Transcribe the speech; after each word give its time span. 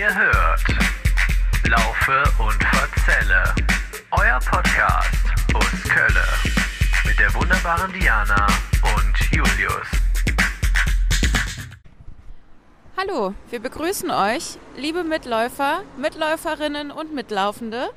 Ihr 0.00 0.14
hört 0.14 0.64
Laufe 1.68 2.22
und 2.42 2.64
Verzelle, 2.64 3.44
euer 4.12 4.38
Podcast 4.38 5.26
aus 5.52 5.90
Kölle 5.90 6.24
mit 7.04 7.18
der 7.18 7.34
wunderbaren 7.34 7.92
Diana 7.92 8.46
und 8.96 9.30
Julius. 9.30 9.86
Hallo, 12.96 13.34
wir 13.50 13.60
begrüßen 13.60 14.10
euch, 14.10 14.56
liebe 14.74 15.04
Mitläufer, 15.04 15.82
Mitläuferinnen 15.98 16.92
und 16.92 17.14
Mitlaufende. 17.14 17.90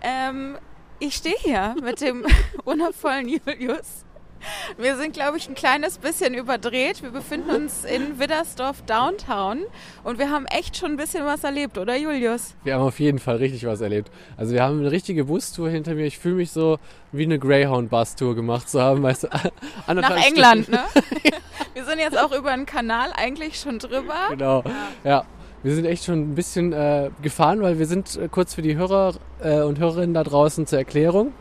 Ähm, 0.00 0.58
ich 1.00 1.16
stehe 1.16 1.38
hier 1.40 1.74
mit 1.82 2.00
dem 2.00 2.24
wundervollen 2.64 3.28
Julius. 3.28 4.04
Wir 4.78 4.96
sind, 4.96 5.12
glaube 5.12 5.38
ich, 5.38 5.48
ein 5.48 5.54
kleines 5.54 5.98
bisschen 5.98 6.34
überdreht. 6.34 7.02
Wir 7.02 7.10
befinden 7.10 7.50
uns 7.50 7.84
in 7.84 8.18
Widdersdorf 8.18 8.82
Downtown 8.82 9.64
und 10.04 10.18
wir 10.18 10.30
haben 10.30 10.46
echt 10.46 10.76
schon 10.76 10.92
ein 10.92 10.96
bisschen 10.96 11.24
was 11.24 11.44
erlebt, 11.44 11.78
oder 11.78 11.96
Julius? 11.96 12.54
Wir 12.64 12.74
haben 12.74 12.82
auf 12.82 13.00
jeden 13.00 13.18
Fall 13.18 13.36
richtig 13.36 13.66
was 13.66 13.80
erlebt. 13.80 14.10
Also 14.36 14.54
wir 14.54 14.62
haben 14.62 14.80
eine 14.80 14.90
richtige 14.90 15.24
Bustour 15.24 15.68
hinter 15.70 15.94
mir. 15.94 16.06
Ich 16.06 16.18
fühle 16.18 16.36
mich 16.36 16.50
so 16.50 16.78
wie 17.12 17.24
eine 17.24 17.38
Greyhound-Bus-Tour 17.38 18.34
gemacht 18.34 18.68
zu 18.68 18.80
haben. 18.80 19.02
Weißt 19.02 19.24
du, 19.24 19.28
Nach 19.94 20.26
England, 20.26 20.68
ne? 20.68 20.84
Wir 21.74 21.84
sind 21.84 21.98
jetzt 21.98 22.18
auch 22.18 22.32
über 22.32 22.52
den 22.52 22.66
Kanal 22.66 23.12
eigentlich 23.16 23.58
schon 23.58 23.78
drüber. 23.78 24.28
Genau, 24.30 24.64
ja. 25.04 25.24
Wir 25.62 25.74
sind 25.74 25.86
echt 25.86 26.04
schon 26.04 26.30
ein 26.30 26.34
bisschen 26.36 26.72
äh, 26.72 27.10
gefahren, 27.20 27.60
weil 27.62 27.80
wir 27.80 27.86
sind 27.86 28.16
äh, 28.16 28.28
kurz 28.28 28.54
für 28.54 28.62
die 28.62 28.76
Hörer 28.76 29.14
äh, 29.42 29.60
und 29.62 29.80
Hörerinnen 29.80 30.14
da 30.14 30.22
draußen 30.22 30.68
zur 30.68 30.78
Erklärung 30.78 31.32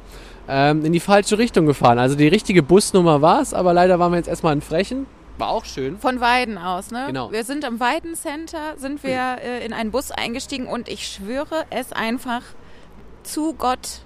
ähm, 0.47 0.85
in 0.85 0.93
die 0.93 0.99
falsche 0.99 1.37
Richtung 1.37 1.65
gefahren. 1.65 1.99
Also 1.99 2.15
die 2.15 2.27
richtige 2.27 2.63
Busnummer 2.63 3.21
war 3.21 3.41
es, 3.41 3.53
aber 3.53 3.73
leider 3.73 3.99
waren 3.99 4.11
wir 4.11 4.17
jetzt 4.17 4.29
erstmal 4.29 4.53
in 4.53 4.61
Frechen. 4.61 5.05
War 5.37 5.49
auch 5.49 5.65
schön. 5.65 5.99
Von 5.99 6.19
Weiden 6.19 6.57
aus, 6.57 6.89
ne? 6.89 7.03
Genau. 7.07 7.31
Wir 7.31 7.43
sind 7.43 7.63
am 7.63 7.79
Weidencenter, 7.79 8.75
sind 8.77 9.03
wir 9.03 9.37
äh, 9.43 9.63
in 9.65 9.71
einen 9.71 9.91
Bus 9.91 10.09
eingestiegen 10.11 10.65
und 10.65 10.89
ich 10.89 11.07
schwöre 11.07 11.65
es 11.69 11.93
einfach 11.93 12.41
zu 13.23 13.53
Gott. 13.53 14.01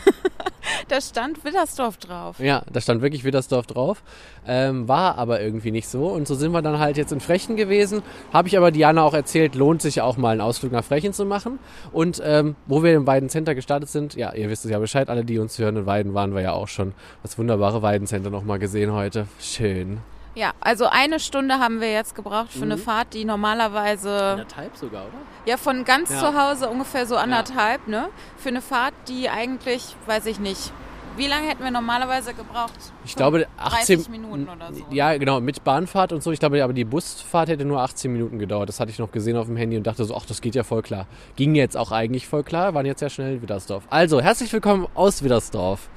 da 0.88 1.00
stand 1.00 1.44
Widdersdorf 1.44 1.96
drauf. 1.96 2.38
Ja, 2.38 2.62
da 2.72 2.80
stand 2.80 3.02
wirklich 3.02 3.24
Widdersdorf 3.24 3.66
drauf. 3.66 4.02
Ähm, 4.46 4.88
war 4.88 5.18
aber 5.18 5.40
irgendwie 5.40 5.70
nicht 5.70 5.88
so. 5.88 6.06
Und 6.06 6.26
so 6.26 6.34
sind 6.34 6.52
wir 6.52 6.62
dann 6.62 6.78
halt 6.78 6.96
jetzt 6.96 7.12
in 7.12 7.20
Frechen 7.20 7.56
gewesen. 7.56 8.02
Habe 8.32 8.48
ich 8.48 8.56
aber 8.56 8.70
Diana 8.70 9.02
auch 9.02 9.14
erzählt, 9.14 9.54
lohnt 9.54 9.82
sich 9.82 10.00
auch 10.00 10.16
mal 10.16 10.30
einen 10.30 10.40
Ausflug 10.40 10.72
nach 10.72 10.84
Frechen 10.84 11.12
zu 11.12 11.24
machen. 11.24 11.58
Und 11.92 12.20
ähm, 12.24 12.56
wo 12.66 12.82
wir 12.82 12.94
im 12.94 13.06
Weidencenter 13.06 13.54
gestartet 13.54 13.88
sind, 13.88 14.14
ja, 14.14 14.32
ihr 14.32 14.48
wisst 14.50 14.64
es 14.64 14.70
ja 14.70 14.78
Bescheid, 14.78 15.08
alle, 15.08 15.24
die 15.24 15.38
uns 15.38 15.58
hören, 15.58 15.76
in 15.76 15.86
Weiden 15.86 16.14
waren 16.14 16.34
wir 16.34 16.42
ja 16.42 16.52
auch 16.52 16.68
schon. 16.68 16.92
Das 17.22 17.38
wunderbare 17.38 17.82
Weidencenter 17.82 18.30
nochmal 18.30 18.58
gesehen 18.58 18.92
heute. 18.92 19.26
Schön. 19.40 20.00
Ja, 20.34 20.52
also 20.60 20.86
eine 20.86 21.20
Stunde 21.20 21.58
haben 21.58 21.80
wir 21.80 21.92
jetzt 21.92 22.14
gebraucht 22.14 22.52
für 22.52 22.62
eine 22.62 22.78
Fahrt, 22.78 23.12
die 23.12 23.24
normalerweise 23.26 24.10
Anderthalb 24.18 24.76
sogar, 24.76 25.02
oder? 25.02 25.12
ja 25.44 25.58
von 25.58 25.84
ganz 25.84 26.10
Ja. 26.10 26.18
zu 26.20 26.40
Hause 26.40 26.68
ungefähr 26.70 27.06
so 27.06 27.16
anderthalb, 27.16 27.86
ne? 27.86 28.08
Für 28.38 28.48
eine 28.48 28.62
Fahrt, 28.62 28.94
die 29.08 29.28
eigentlich, 29.28 29.94
weiß 30.06 30.24
ich 30.26 30.40
nicht, 30.40 30.72
wie 31.18 31.26
lange 31.26 31.46
hätten 31.48 31.62
wir 31.62 31.70
normalerweise 31.70 32.32
gebraucht? 32.32 32.72
Ich 33.04 33.14
glaube 33.14 33.46
18 33.58 33.98
30 33.98 34.08
Minuten 34.08 34.48
oder 34.48 34.72
so. 34.72 34.86
Ja, 34.88 35.14
genau, 35.18 35.40
mit 35.42 35.62
Bahnfahrt 35.62 36.10
und 36.14 36.22
so. 36.22 36.32
Ich 36.32 36.40
glaube, 36.40 36.64
aber 36.64 36.72
die 36.72 36.86
Busfahrt 36.86 37.50
hätte 37.50 37.66
nur 37.66 37.82
18 37.82 38.10
Minuten 38.10 38.38
gedauert. 38.38 38.70
Das 38.70 38.80
hatte 38.80 38.90
ich 38.90 38.98
noch 38.98 39.12
gesehen 39.12 39.36
auf 39.36 39.44
dem 39.44 39.56
Handy 39.58 39.76
und 39.76 39.86
dachte 39.86 40.06
so, 40.06 40.16
ach, 40.16 40.24
das 40.24 40.40
geht 40.40 40.54
ja 40.54 40.64
voll 40.64 40.80
klar. 40.80 41.06
Ging 41.36 41.54
jetzt 41.54 41.76
auch 41.76 41.92
eigentlich 41.92 42.26
voll 42.26 42.42
klar, 42.42 42.72
waren 42.72 42.86
jetzt 42.86 43.00
sehr 43.00 43.10
schnell 43.10 43.34
in 43.34 43.42
Widdersdorf. 43.42 43.84
Also, 43.90 44.22
herzlich 44.22 44.50
willkommen 44.54 44.86
aus 44.94 45.22
Widdersdorf. 45.22 45.90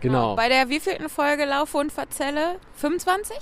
Genau. 0.00 0.36
Bei 0.36 0.48
der 0.48 0.68
wievielten 0.68 1.08
Folge 1.08 1.44
Laufe 1.44 1.78
und 1.78 1.92
Verzelle? 1.92 2.56
25? 2.76 3.36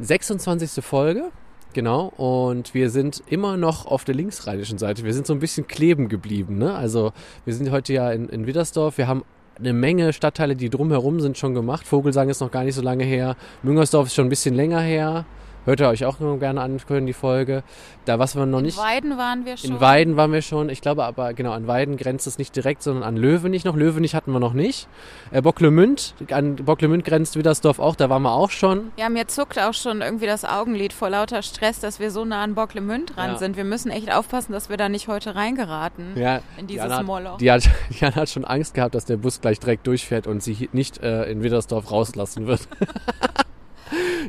26. 0.00 0.84
Folge. 0.84 1.30
Genau, 1.74 2.12
und 2.18 2.74
wir 2.74 2.90
sind 2.90 3.22
immer 3.28 3.56
noch 3.56 3.86
auf 3.86 4.04
der 4.04 4.14
linksrheinischen 4.14 4.76
Seite. 4.76 5.04
Wir 5.04 5.14
sind 5.14 5.26
so 5.26 5.32
ein 5.32 5.38
bisschen 5.38 5.66
kleben 5.66 6.08
geblieben. 6.08 6.58
Ne? 6.58 6.74
Also 6.74 7.12
wir 7.46 7.54
sind 7.54 7.70
heute 7.70 7.94
ja 7.94 8.10
in, 8.12 8.28
in 8.28 8.46
Widdersdorf. 8.46 8.98
Wir 8.98 9.08
haben 9.08 9.24
eine 9.58 9.72
Menge 9.72 10.12
Stadtteile, 10.12 10.54
die 10.54 10.68
drumherum 10.68 11.20
sind, 11.20 11.38
schon 11.38 11.54
gemacht. 11.54 11.86
Vogelsang 11.86 12.28
ist 12.28 12.40
noch 12.40 12.50
gar 12.50 12.64
nicht 12.64 12.74
so 12.74 12.82
lange 12.82 13.04
her. 13.04 13.36
Müngersdorf 13.62 14.08
ist 14.08 14.14
schon 14.14 14.26
ein 14.26 14.30
bisschen 14.30 14.54
länger 14.54 14.80
her. 14.80 15.24
Hört 15.64 15.80
ihr 15.80 15.88
euch 15.88 16.04
auch 16.04 16.18
noch 16.18 16.38
gerne 16.38 16.60
anhören, 16.60 17.06
die 17.06 17.12
Folge. 17.12 17.62
Da, 18.04 18.18
was 18.18 18.34
wir 18.34 18.44
noch 18.46 18.58
In 18.58 18.64
nicht... 18.64 18.78
Weiden 18.78 19.16
waren 19.16 19.44
wir 19.46 19.56
schon. 19.56 19.70
In 19.70 19.80
Weiden 19.80 20.16
waren 20.16 20.32
wir 20.32 20.42
schon. 20.42 20.68
Ich 20.68 20.80
glaube 20.80 21.04
aber, 21.04 21.34
genau, 21.34 21.52
an 21.52 21.68
Weiden 21.68 21.96
grenzt 21.96 22.26
es 22.26 22.36
nicht 22.38 22.56
direkt, 22.56 22.82
sondern 22.82 23.04
an 23.04 23.16
Löwenich 23.16 23.64
noch. 23.64 23.76
Löwenich 23.76 24.14
hatten 24.16 24.32
wir 24.32 24.40
noch 24.40 24.54
nicht. 24.54 24.88
Äh, 25.30 25.40
Bocklemünd, 25.40 26.14
an 26.32 26.56
Bocklemünd 26.56 27.04
grenzt 27.04 27.36
Widdersdorf 27.36 27.78
auch, 27.78 27.94
da 27.94 28.10
waren 28.10 28.22
wir 28.22 28.32
auch 28.32 28.50
schon. 28.50 28.90
Ja, 28.96 29.08
mir 29.08 29.28
zuckt 29.28 29.58
auch 29.60 29.74
schon 29.74 30.00
irgendwie 30.02 30.26
das 30.26 30.44
Augenlid 30.44 30.92
vor 30.92 31.10
lauter 31.10 31.42
Stress, 31.42 31.78
dass 31.78 32.00
wir 32.00 32.10
so 32.10 32.24
nah 32.24 32.42
an 32.42 32.54
Bocklemünd 32.56 33.14
dran 33.16 33.32
Ja. 33.32 33.38
sind. 33.38 33.56
Wir 33.56 33.64
müssen 33.64 33.90
echt 33.92 34.12
aufpassen, 34.12 34.52
dass 34.52 34.68
wir 34.68 34.76
da 34.76 34.88
nicht 34.88 35.06
heute 35.06 35.36
reingeraten. 35.36 36.16
Ja, 36.16 36.40
In 36.58 36.66
dieses 36.66 36.86
Diana 36.86 37.02
Moloch. 37.04 37.38
Die 37.38 37.52
hat, 37.52 37.62
Diana 38.00 38.16
hat 38.16 38.28
schon 38.30 38.44
Angst 38.44 38.74
gehabt, 38.74 38.94
dass 38.96 39.04
der 39.04 39.16
Bus 39.16 39.40
gleich 39.40 39.60
direkt 39.60 39.86
durchfährt 39.86 40.26
und 40.26 40.42
sie 40.42 40.68
nicht 40.72 41.02
äh, 41.02 41.30
in 41.30 41.42
Widdersdorf 41.44 41.90
rauslassen 41.92 42.46
wird. 42.48 42.66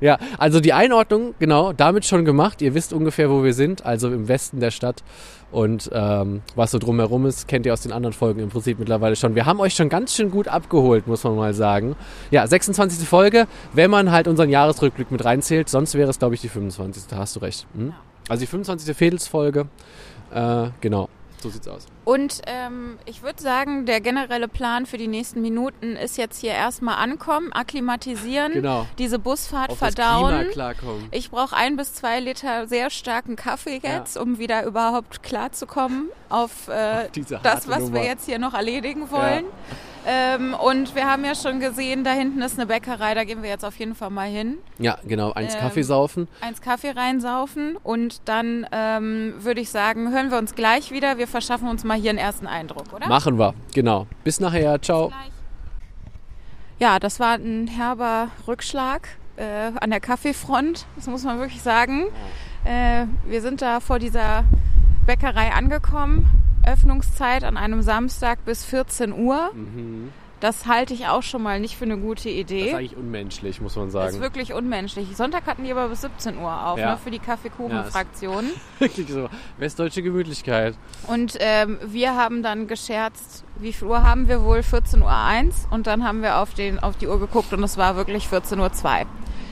ja, 0.02 0.18
also 0.38 0.60
die 0.60 0.74
Einordnung, 0.74 1.36
genau, 1.40 1.74
damit 1.74 2.06
schon 2.06 2.26
gemacht. 2.26 2.62
Ihr 2.62 2.74
wisst 2.74 2.94
ungefähr, 2.94 3.30
wo 3.30 3.44
wir 3.44 3.54
sind, 3.54 3.86
also 3.86 4.12
im 4.12 4.28
Westen 4.28 4.60
der 4.60 4.72
Stadt. 4.72 5.04
Und 5.52 5.92
ähm, 5.94 6.42
was 6.56 6.72
so 6.72 6.80
drumherum 6.80 7.28
ist, 7.28 7.48
kennt 7.48 7.68
ihr 7.68 7.74
aus 7.74 7.82
den 7.82 7.92
anderen 7.92 8.14
Folgen 8.14 8.40
im 8.40 8.50
Prinzip 8.50 8.80
mittlerweile 8.80 9.16
schon. 9.16 9.36
Wir 9.36 9.46
haben 9.46 9.60
euch 9.60 9.76
schon 9.76 9.88
ganz 9.88 10.16
schön 10.16 10.32
gut 10.32 10.48
abgeholt, 10.48 11.06
muss 11.06 11.24
man 11.24 11.36
mal 11.36 11.54
sagen. 11.54 11.96
Ja, 12.32 12.48
26. 12.48 13.08
Folge, 13.08 13.48
wenn 13.72 13.92
man 13.92 14.12
halt 14.12 14.28
unseren 14.28 14.50
Jahresrückblick 14.50 15.12
mit 15.12 15.24
reinzählt. 15.24 15.70
Sonst 15.70 15.94
wäre 15.94 16.10
es, 16.10 16.18
glaube 16.18 16.34
ich, 16.34 16.42
die 16.42 16.50
25. 16.50 17.04
Da 17.08 17.18
hast 17.18 17.36
du 17.36 17.40
recht. 17.42 17.68
Hm? 17.76 17.94
Also 18.28 18.42
die 18.42 18.48
25. 18.48 18.98
Fädelsfolge. 18.98 19.68
Äh, 20.34 20.70
genau, 20.82 21.08
so 21.44 21.50
sieht's 21.50 21.68
aus. 21.68 21.86
Und 22.06 22.42
ähm, 22.48 22.98
ich 23.06 23.22
würde 23.22 23.42
sagen, 23.42 23.86
der 23.86 24.02
generelle 24.02 24.48
Plan 24.48 24.86
für 24.86 24.98
die 24.98 25.08
nächsten 25.08 25.42
Minuten 25.42 25.96
ist 25.96 26.18
jetzt 26.18 26.40
hier 26.42 26.52
erstmal 26.54 26.96
ankommen, 26.96 27.54
akklimatisieren, 27.54 28.54
Genau. 28.54 28.88
diese 28.98 29.20
Busfahrt 29.20 29.70
Auf 29.72 29.78
verdauen. 29.78 30.48
Ich 31.12 31.30
brauche 31.30 31.56
ein 31.56 31.76
bis 31.76 31.94
zwei 31.94 32.20
Liter 32.20 32.68
sehr 32.68 32.90
starken 32.90 33.36
Kaffee 33.36 33.80
jetzt, 33.84 34.18
um 34.18 34.40
wieder 34.40 34.64
überhaupt 34.66 35.22
klarzukommen 35.22 36.10
auf, 36.30 36.68
äh, 36.70 37.08
Auf 37.08 37.42
das, 37.44 37.68
was 37.68 37.80
Nummer. 37.80 37.94
wir 37.96 38.04
jetzt 38.06 38.26
hier 38.26 38.40
noch 38.40 38.54
erledigen 38.54 39.12
wollen. 39.12 39.46
Ähm, 40.06 40.54
und 40.54 40.96
wir 40.96 41.10
haben 41.10 41.24
ja 41.24 41.34
schon 41.34 41.60
gesehen, 41.60 42.04
da 42.04 42.12
hinten 42.12 42.42
ist 42.42 42.60
eine 42.60 42.66
Bäckerei, 42.66 43.14
da 43.14 43.24
gehen 43.24 43.42
wir 43.42 43.50
jetzt 43.50 43.64
auf 43.64 43.76
jeden 43.78 43.96
Fall 43.96 44.10
mal 44.10 44.28
hin. 44.28 44.58
Ja, 44.80 44.98
genau. 45.08 45.32
Eins 45.34 45.54
Ähm, 45.56 45.62
Kaffee 45.62 45.84
saufen. 45.84 46.28
Eins 46.42 46.62
Kaffee 46.62 46.92
reinsaufen 46.92 47.78
und 47.84 48.28
dann 48.28 48.68
ähm, 48.72 49.34
würde 49.38 49.62
ich 49.62 49.70
sagen, 49.70 50.12
hören 50.12 50.30
wir 50.32 50.38
uns 50.38 50.56
gleich 50.56 50.92
wieder. 50.92 51.18
Wir 51.18 51.28
verschaffen 51.28 51.68
uns 51.70 51.84
mal 51.84 51.98
hier 51.98 52.10
einen 52.10 52.20
ersten 52.20 52.48
Eindruck, 52.48 52.92
oder? 52.94 53.08
Machen 53.08 53.38
wir. 53.40 53.54
Genau. 53.74 54.08
Bis 54.24 54.40
nachher. 54.40 54.82
Ciao. 54.82 55.08
Gleich. 55.08 55.32
Ja, 56.80 57.00
das 57.00 57.20
war 57.20 57.36
ein 57.36 57.68
herber 57.68 58.28
Rückschlag 58.48 59.08
äh, 59.38 59.72
an 59.80 59.90
der 59.90 60.00
Kaffeefront, 60.02 60.86
das 60.96 61.08
muss 61.08 61.24
man 61.24 61.40
wirklich 61.40 61.62
sagen. 61.62 62.08
Äh, 62.66 63.06
wir 63.26 63.42
sind 63.42 63.62
da 63.62 63.80
vor 63.80 64.00
dieser 64.00 64.44
Bäckerei 65.06 65.52
angekommen. 65.54 66.30
Öffnungszeit 66.66 67.44
an 67.44 67.58
einem 67.58 67.82
Samstag 67.82 68.44
bis 68.46 68.64
14 68.66 69.14
Uhr. 69.14 69.52
Das 70.40 70.66
halte 70.66 70.94
ich 70.94 71.08
auch 71.08 71.24
schon 71.24 71.42
mal 71.42 71.62
nicht 71.62 71.78
für 71.78 71.86
eine 71.86 71.98
gute 71.98 72.24
Das 72.24 72.34
ist 72.34 72.38
Idee. 72.40 72.74
eigentlich 72.74 72.98
unmenschlich, 72.98 73.62
muss 73.62 73.78
man 73.78 73.86
Das 73.86 73.94
sagen. 73.94 74.10
ist 74.16 74.20
wirklich 74.22 74.54
unmenschlich. 74.54 75.16
Sonntag 75.16 75.46
hatten 75.46 75.64
die 75.64 75.72
aber 75.72 75.88
bis 75.88 76.02
17 76.02 76.38
Uhr 76.38 76.68
auf, 76.68 76.78
Ja. 76.78 76.92
ne, 76.92 76.98
für 77.02 77.12
die 77.12 77.20
Kaffeekuchen-Fraktion. 77.20 78.46
Wirklich 78.80 79.08
so. 79.10 79.30
Westdeutsche 79.58 80.02
Gemütlichkeit. 80.04 80.76
Und 81.08 81.38
ähm, 81.40 81.78
wir 81.86 82.16
haben 82.16 82.44
dann 82.44 82.68
gescherzt, 82.68 83.46
wie 83.58 83.72
viel 83.72 83.88
Uhr 83.88 84.04
haben 84.04 84.28
wir 84.28 84.44
wohl? 84.44 84.60
14.01 84.60 85.02
Uhr. 85.48 85.52
Und 85.72 85.88
dann 85.88 86.04
haben 86.04 86.22
wir 86.22 86.40
auf, 86.40 86.54
den, 86.54 86.78
auf 86.78 86.98
die 86.98 87.08
Uhr 87.08 87.22
geguckt 87.22 87.54
und 87.54 87.64
es 87.64 87.78
war 87.78 87.96
wirklich 87.96 88.26
14.02 88.26 88.58
Uhr. 88.84 89.06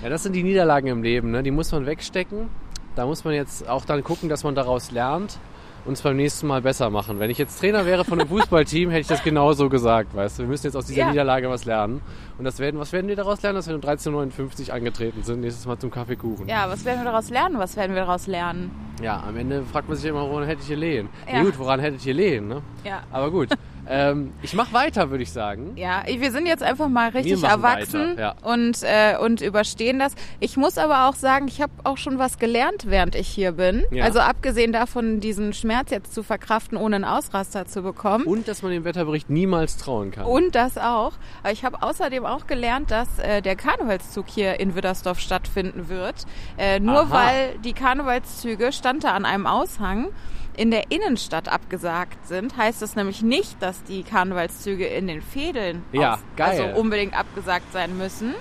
Ja, 0.03 0.09
das 0.09 0.23
sind 0.23 0.33
die 0.33 0.43
Niederlagen 0.43 0.87
im 0.87 1.03
Leben. 1.03 1.31
Ne? 1.31 1.41
Die 1.41 1.51
muss 1.51 1.71
man 1.71 1.85
wegstecken. 1.85 2.49
Da 2.97 3.05
muss 3.05 3.23
man 3.23 3.33
jetzt 3.33 3.69
auch 3.69 3.85
dann 3.85 4.03
gucken, 4.03 4.27
dass 4.27 4.43
man 4.43 4.55
daraus 4.55 4.91
lernt 4.91 5.39
und 5.85 5.93
es 5.93 6.01
beim 6.01 6.15
nächsten 6.15 6.47
Mal 6.47 6.61
besser 6.61 6.89
machen. 6.89 7.19
Wenn 7.19 7.29
ich 7.29 7.37
jetzt 7.37 7.59
Trainer 7.59 7.85
wäre 7.85 8.05
von 8.05 8.19
einem 8.19 8.29
Fußballteam, 8.29 8.89
hätte 8.89 9.01
ich 9.01 9.07
das 9.07 9.23
genauso 9.23 9.69
gesagt. 9.69 10.15
Weißt 10.15 10.37
du, 10.39 10.43
wir 10.43 10.49
müssen 10.49 10.67
jetzt 10.67 10.75
aus 10.75 10.85
dieser 10.85 11.01
Ja. 11.01 11.09
Niederlage 11.09 11.49
was 11.49 11.65
lernen. 11.65 12.01
Und 12.37 12.45
das 12.45 12.59
werden, 12.59 12.79
was 12.79 12.91
werden 12.93 13.07
wir 13.07 13.15
daraus 13.15 13.41
lernen, 13.41 13.55
dass 13.55 13.67
wir 13.67 13.75
um 13.75 13.81
13.59 13.81 14.67
Uhr 14.69 14.73
angetreten 14.73 15.23
sind, 15.23 15.41
nächstes 15.41 15.65
Mal 15.65 15.77
zum 15.79 15.91
Kaffeekuchen. 15.91 16.47
Ja, 16.47 16.69
was 16.69 16.85
werden 16.85 16.99
wir 17.01 17.05
daraus 17.11 17.29
lernen? 17.29 17.57
Was 17.59 17.75
werden 17.75 17.93
wir 17.95 18.01
daraus 18.01 18.27
lernen? 18.27 18.71
Ja, 19.01 19.23
am 19.27 19.35
Ende 19.37 19.63
fragt 19.63 19.87
man 19.87 19.97
sich 19.97 20.09
immer, 20.09 20.29
woran 20.29 20.45
hättet 20.45 20.69
ihr 20.69 20.77
lehen? 20.77 21.09
Ja. 21.27 21.37
Ja. 21.37 21.43
gut, 21.43 21.57
woran 21.57 21.79
hättet 21.79 22.05
ihr 22.05 22.13
lehen? 22.13 22.47
Ne? 22.47 22.61
Ja. 22.83 23.03
Aber 23.11 23.31
gut. 23.31 23.49
Ähm, 23.91 24.33
ich 24.41 24.53
mache 24.53 24.71
weiter, 24.73 25.09
würde 25.11 25.23
ich 25.23 25.31
sagen. 25.31 25.73
Ja, 25.75 26.03
wir 26.07 26.31
sind 26.31 26.45
jetzt 26.45 26.63
einfach 26.63 26.87
mal 26.87 27.09
richtig 27.09 27.43
erwachsen 27.43 28.11
weiter, 28.11 28.21
ja. 28.21 28.35
und, 28.41 28.83
äh, 28.83 29.17
und 29.17 29.41
überstehen 29.41 29.99
das. 29.99 30.15
Ich 30.39 30.55
muss 30.55 30.77
aber 30.77 31.09
auch 31.09 31.15
sagen, 31.15 31.47
ich 31.49 31.61
habe 31.61 31.73
auch 31.83 31.97
schon 31.97 32.17
was 32.17 32.39
gelernt, 32.39 32.85
während 32.87 33.15
ich 33.15 33.27
hier 33.27 33.51
bin. 33.51 33.83
Ja. 33.91 34.05
Also 34.05 34.19
abgesehen 34.19 34.71
davon, 34.71 35.19
diesen 35.19 35.51
Schmerz 35.51 35.91
jetzt 35.91 36.13
zu 36.13 36.23
verkraften, 36.23 36.77
ohne 36.77 36.95
einen 36.95 37.05
Ausraster 37.05 37.65
zu 37.65 37.81
bekommen. 37.81 38.23
Und 38.23 38.47
dass 38.47 38.61
man 38.61 38.71
dem 38.71 38.85
Wetterbericht 38.85 39.29
niemals 39.29 39.75
trauen 39.75 40.11
kann. 40.11 40.25
Und 40.25 40.55
das 40.55 40.77
auch. 40.77 41.13
Aber 41.43 41.51
ich 41.51 41.65
habe 41.65 41.83
außerdem 41.83 42.25
auch 42.25 42.47
gelernt, 42.47 42.91
dass 42.91 43.19
äh, 43.19 43.41
der 43.41 43.57
Karnevalszug 43.57 44.27
hier 44.29 44.59
in 44.59 44.73
Widdersdorf 44.75 45.19
stattfinden 45.19 45.89
wird. 45.89 46.25
Äh, 46.57 46.79
nur 46.79 47.01
Aha. 47.01 47.11
weil 47.11 47.57
die 47.59 47.73
Karnevalszüge 47.73 48.71
stand 48.71 49.03
da 49.03 49.11
an 49.11 49.25
einem 49.25 49.47
Aushang 49.47 50.07
in 50.57 50.71
der 50.71 50.91
Innenstadt 50.91 51.47
abgesagt 51.49 52.27
sind, 52.27 52.57
heißt 52.57 52.81
das 52.81 52.95
nämlich 52.95 53.21
nicht, 53.21 53.61
dass 53.61 53.83
die 53.83 54.03
Karnevalszüge 54.03 54.85
in 54.85 55.07
den 55.07 55.21
Fädeln 55.21 55.83
Ja, 55.91 56.19
geil. 56.35 56.61
also 56.61 56.79
unbedingt 56.79 57.13
abgesagt 57.17 57.71
sein 57.71 57.97
müssen. 57.97 58.33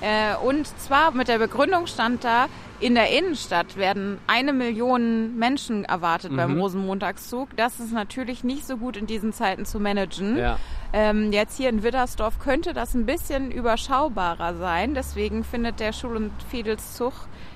Äh, 0.00 0.34
und 0.44 0.66
zwar 0.80 1.12
mit 1.12 1.28
der 1.28 1.38
Begründung 1.38 1.86
stand 1.86 2.24
da, 2.24 2.46
in 2.80 2.94
der 2.96 3.16
Innenstadt 3.16 3.76
werden 3.76 4.18
eine 4.26 4.52
Million 4.52 5.38
Menschen 5.38 5.84
erwartet 5.84 6.32
Mhm. 6.32 6.36
beim 6.36 6.58
Rosenmontagszug. 6.60 7.56
Das 7.56 7.78
ist 7.80 7.92
natürlich 7.92 8.44
nicht 8.44 8.66
so 8.66 8.76
gut 8.76 8.96
in 8.96 9.06
diesen 9.06 9.32
Zeiten 9.32 9.64
zu 9.64 9.78
managen. 9.80 10.36
Ja. 10.36 10.58
Ähm, 10.92 11.32
jetzt 11.32 11.56
hier 11.56 11.70
in 11.70 11.82
Widdersdorf 11.82 12.38
könnte 12.40 12.74
das 12.74 12.92
ein 12.94 13.06
bisschen 13.06 13.50
überschaubarer 13.52 14.54
sein. 14.56 14.94
Deswegen 14.94 15.44
findet 15.44 15.80
der 15.80 15.92
Schul- 15.92 16.16
und 16.16 16.32
Fiedelszug 16.50 17.12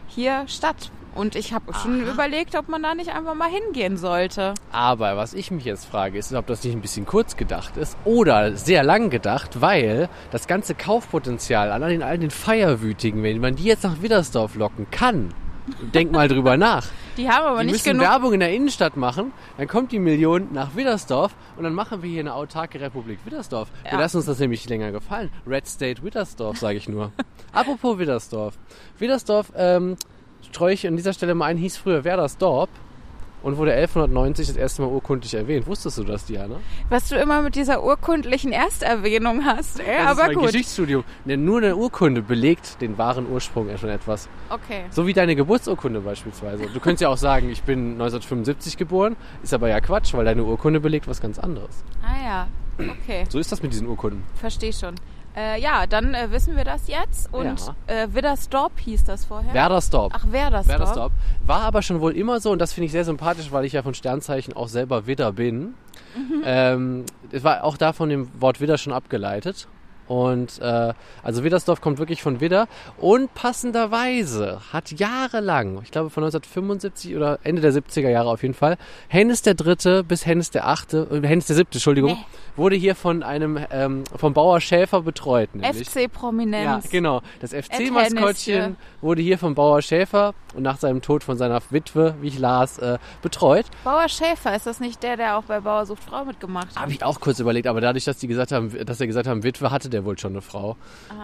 hier 0.06 0.44
statt. 0.46 0.90
Und 1.14 1.34
ich 1.34 1.52
habe 1.52 1.72
schon 1.74 2.06
überlegt, 2.06 2.54
ob 2.56 2.68
man 2.68 2.82
da 2.82 2.94
nicht 2.94 3.10
einfach 3.12 3.34
mal 3.34 3.48
hingehen 3.50 3.96
sollte. 3.96 4.54
Aber 4.70 5.16
was 5.16 5.34
ich 5.34 5.50
mich 5.50 5.64
jetzt 5.64 5.84
frage, 5.86 6.16
ist, 6.18 6.32
ob 6.32 6.46
das 6.46 6.62
nicht 6.62 6.74
ein 6.74 6.80
bisschen 6.80 7.06
kurz 7.06 7.36
gedacht 7.36 7.76
ist 7.76 7.96
oder 8.04 8.54
sehr 8.56 8.84
lang 8.84 9.10
gedacht, 9.10 9.60
weil 9.60 10.08
das 10.30 10.46
ganze 10.46 10.74
Kaufpotenzial 10.74 11.72
an 11.72 11.82
all 11.82 11.90
den, 11.90 12.02
all 12.02 12.18
den 12.18 12.30
Feierwütigen, 12.30 13.22
wenn 13.22 13.40
man 13.40 13.56
die 13.56 13.64
jetzt 13.64 13.82
nach 13.84 14.00
Widdersdorf 14.02 14.54
locken 14.54 14.86
kann, 14.90 15.34
denk 15.94 16.12
mal 16.12 16.28
drüber 16.28 16.56
nach. 16.56 16.86
Die 17.16 17.28
haben 17.28 17.46
aber 17.46 17.60
Die 17.60 17.66
nicht 17.66 17.72
müssen 17.84 17.98
genug. 17.98 18.02
Werbung 18.02 18.32
in 18.34 18.40
der 18.40 18.52
Innenstadt 18.54 18.96
machen, 18.96 19.32
dann 19.56 19.66
kommt 19.66 19.90
die 19.90 19.98
Million 19.98 20.48
nach 20.52 20.76
Widdersdorf 20.76 21.34
und 21.56 21.64
dann 21.64 21.74
machen 21.74 22.00
wir 22.02 22.08
hier 22.08 22.20
eine 22.20 22.32
autarke 22.34 22.80
Republik 22.80 23.18
Widdersdorf. 23.24 23.68
Wir 23.82 23.92
Ja. 23.94 23.98
lassen 23.98 24.18
uns 24.18 24.26
das 24.26 24.38
nämlich 24.38 24.68
länger 24.68 24.92
gefallen. 24.92 25.30
Red 25.46 25.66
State 25.66 26.04
Widdersdorf, 26.04 26.58
sage 26.58 26.78
ich 26.78 26.88
nur. 26.88 27.10
Apropos 27.52 27.98
Widdersdorf. 27.98 28.54
Widdersdorf, 29.00 29.52
ähm, 29.56 29.96
streue 30.42 30.74
ich 30.74 30.86
an 30.86 30.96
dieser 30.96 31.12
Stelle 31.12 31.34
mal 31.34 31.46
ein, 31.46 31.56
hieß 31.56 31.76
früher 31.76 32.04
Werdersdorp 32.04 32.70
und 33.42 33.56
wurde 33.56 33.72
1190 33.72 34.48
das 34.48 34.56
erste 34.56 34.82
Mal 34.82 34.88
urkundlich 34.88 35.34
erwähnt. 35.34 35.66
Wusstest 35.66 35.98
du 35.98 36.04
das, 36.04 36.24
Diana? 36.24 36.56
Was 36.88 37.08
du 37.08 37.16
immer 37.16 37.42
mit 37.42 37.54
dieser 37.54 37.84
urkundlichen 37.84 38.52
Ersterwähnung 38.52 39.44
hast. 39.44 39.78
Ey, 39.80 39.86
Das 39.86 40.02
ist 40.02 40.08
aber 40.08 40.26
mein 40.26 40.34
gut. 40.34 40.46
Geschichtsstudium. 40.46 41.04
Denn 41.24 41.44
nur 41.44 41.58
eine 41.58 41.76
Urkunde 41.76 42.22
belegt 42.22 42.80
den 42.80 42.98
wahren 42.98 43.30
Ursprung 43.30 43.68
schon 43.78 43.90
etwas. 43.90 44.28
Okay. 44.50 44.84
So 44.90 45.06
wie 45.06 45.12
deine 45.12 45.36
Geburtsurkunde 45.36 46.00
beispielsweise. 46.00 46.66
Du 46.66 46.80
könntest 46.80 47.02
ja 47.02 47.08
auch 47.10 47.16
sagen, 47.16 47.48
ich 47.50 47.62
bin 47.62 47.92
1975 47.92 48.76
geboren, 48.76 49.16
ist 49.42 49.54
aber 49.54 49.68
ja 49.68 49.80
Quatsch, 49.80 50.14
weil 50.14 50.24
deine 50.24 50.42
Urkunde 50.44 50.80
belegt 50.80 51.06
was 51.06 51.20
ganz 51.20 51.38
anderes. 51.38 51.84
Ah 52.02 52.24
ja. 52.24 52.46
Okay. 52.78 53.24
So 53.28 53.38
ist 53.38 53.50
das 53.52 53.62
mit 53.62 53.72
diesen 53.72 53.88
Urkunden. 53.88 54.24
Verstehe 54.34 54.72
schon. 54.72 54.94
Äh, 55.38 55.60
ja, 55.60 55.86
dann 55.86 56.14
äh, 56.14 56.32
wissen 56.32 56.56
wir 56.56 56.64
das 56.64 56.88
jetzt. 56.88 57.32
Und 57.32 57.60
Ja. 57.60 57.74
äh, 57.86 58.08
Widdersdorp 58.12 58.72
hieß 58.80 59.04
das 59.04 59.24
vorher. 59.24 59.54
Werdersdorp. 59.54 60.12
Ach, 60.16 60.24
Werdersdorp. 60.32 60.80
Werdersdorp. 60.80 61.12
War 61.46 61.60
aber 61.60 61.82
schon 61.82 62.00
wohl 62.00 62.16
immer 62.16 62.40
so 62.40 62.50
und 62.50 62.58
das 62.58 62.72
finde 62.72 62.86
ich 62.86 62.92
sehr 62.92 63.04
sympathisch, 63.04 63.52
weil 63.52 63.64
ich 63.64 63.72
ja 63.74 63.82
von 63.82 63.94
Sternzeichen 63.94 64.54
auch 64.54 64.68
selber 64.68 65.06
Widder 65.06 65.32
bin. 65.32 65.74
Ähm, 66.44 67.04
es 67.30 67.44
war 67.44 67.62
auch 67.62 67.76
da 67.76 67.92
von 67.92 68.08
dem 68.08 68.28
Wort 68.40 68.60
Widder 68.60 68.78
schon 68.78 68.92
abgeleitet. 68.92 69.68
Und 70.08 70.58
äh, 70.60 70.94
also 71.22 71.44
Widdersdorf 71.44 71.80
kommt 71.80 71.98
wirklich 71.98 72.22
von 72.22 72.40
Widder 72.40 72.66
und 72.96 73.32
passenderweise 73.34 74.60
hat 74.72 74.90
jahrelang, 74.98 75.80
ich 75.84 75.90
glaube 75.90 76.10
von 76.10 76.24
1975 76.24 77.14
oder 77.14 77.38
Ende 77.44 77.60
der 77.62 77.72
70er 77.72 78.08
Jahre 78.08 78.30
auf 78.30 78.42
jeden 78.42 78.54
Fall, 78.54 78.76
Hennes 79.08 79.42
der 79.42 79.54
Dritte 79.54 80.02
bis 80.04 80.24
Hennes 80.26 80.50
der 80.50 80.66
Achte, 80.66 81.06
äh, 81.10 81.26
Hennes 81.26 81.46
der 81.46 81.56
Siebte, 81.56 81.76
Entschuldigung, 81.76 82.12
Nee. 82.12 82.26
wurde 82.56 82.76
hier 82.76 82.94
von 82.94 83.22
einem 83.22 83.58
ähm, 83.70 84.04
vom 84.16 84.32
Bauer 84.32 84.60
Schäfer 84.60 85.02
betreut. 85.02 85.54
Nämlich. 85.54 85.88
FC 85.88 86.10
Prominenz. 86.10 86.84
Ja, 86.84 86.90
genau. 86.90 87.22
Das 87.40 87.52
FC-Maskottchen 87.52 88.76
wurde 89.00 89.22
hier 89.22 89.38
vom 89.38 89.54
Bauer 89.54 89.82
Schäfer 89.82 90.34
und 90.54 90.62
nach 90.62 90.78
seinem 90.78 91.02
Tod 91.02 91.24
von 91.24 91.36
seiner 91.36 91.60
Witwe, 91.70 92.14
wie 92.20 92.28
ich 92.28 92.38
las, 92.38 92.78
äh, 92.78 92.98
betreut. 93.22 93.66
Bauer 93.84 94.08
Schäfer, 94.08 94.54
ist 94.56 94.66
das 94.66 94.80
nicht 94.80 95.02
der, 95.02 95.16
der 95.16 95.36
auch 95.38 95.44
bei 95.44 95.60
Bauer 95.60 95.86
sucht 95.86 96.02
Frau 96.04 96.24
mitgemacht 96.24 96.68
hat? 96.70 96.82
Habe 96.82 96.92
ich 96.92 97.02
auch 97.04 97.20
kurz 97.20 97.38
überlegt, 97.40 97.66
aber 97.66 97.80
dadurch, 97.80 98.04
dass 98.04 98.18
die 98.18 98.28
gesagt 98.28 98.52
haben, 98.52 98.72
dass 98.86 99.00
er 99.00 99.06
gesagt 99.06 99.26
haben, 99.28 99.42
Witwe, 99.42 99.70
hatte 99.70 99.88
der 99.88 100.04
wohl 100.04 100.18
schon 100.18 100.32
eine 100.32 100.40
Frau. 100.42 100.76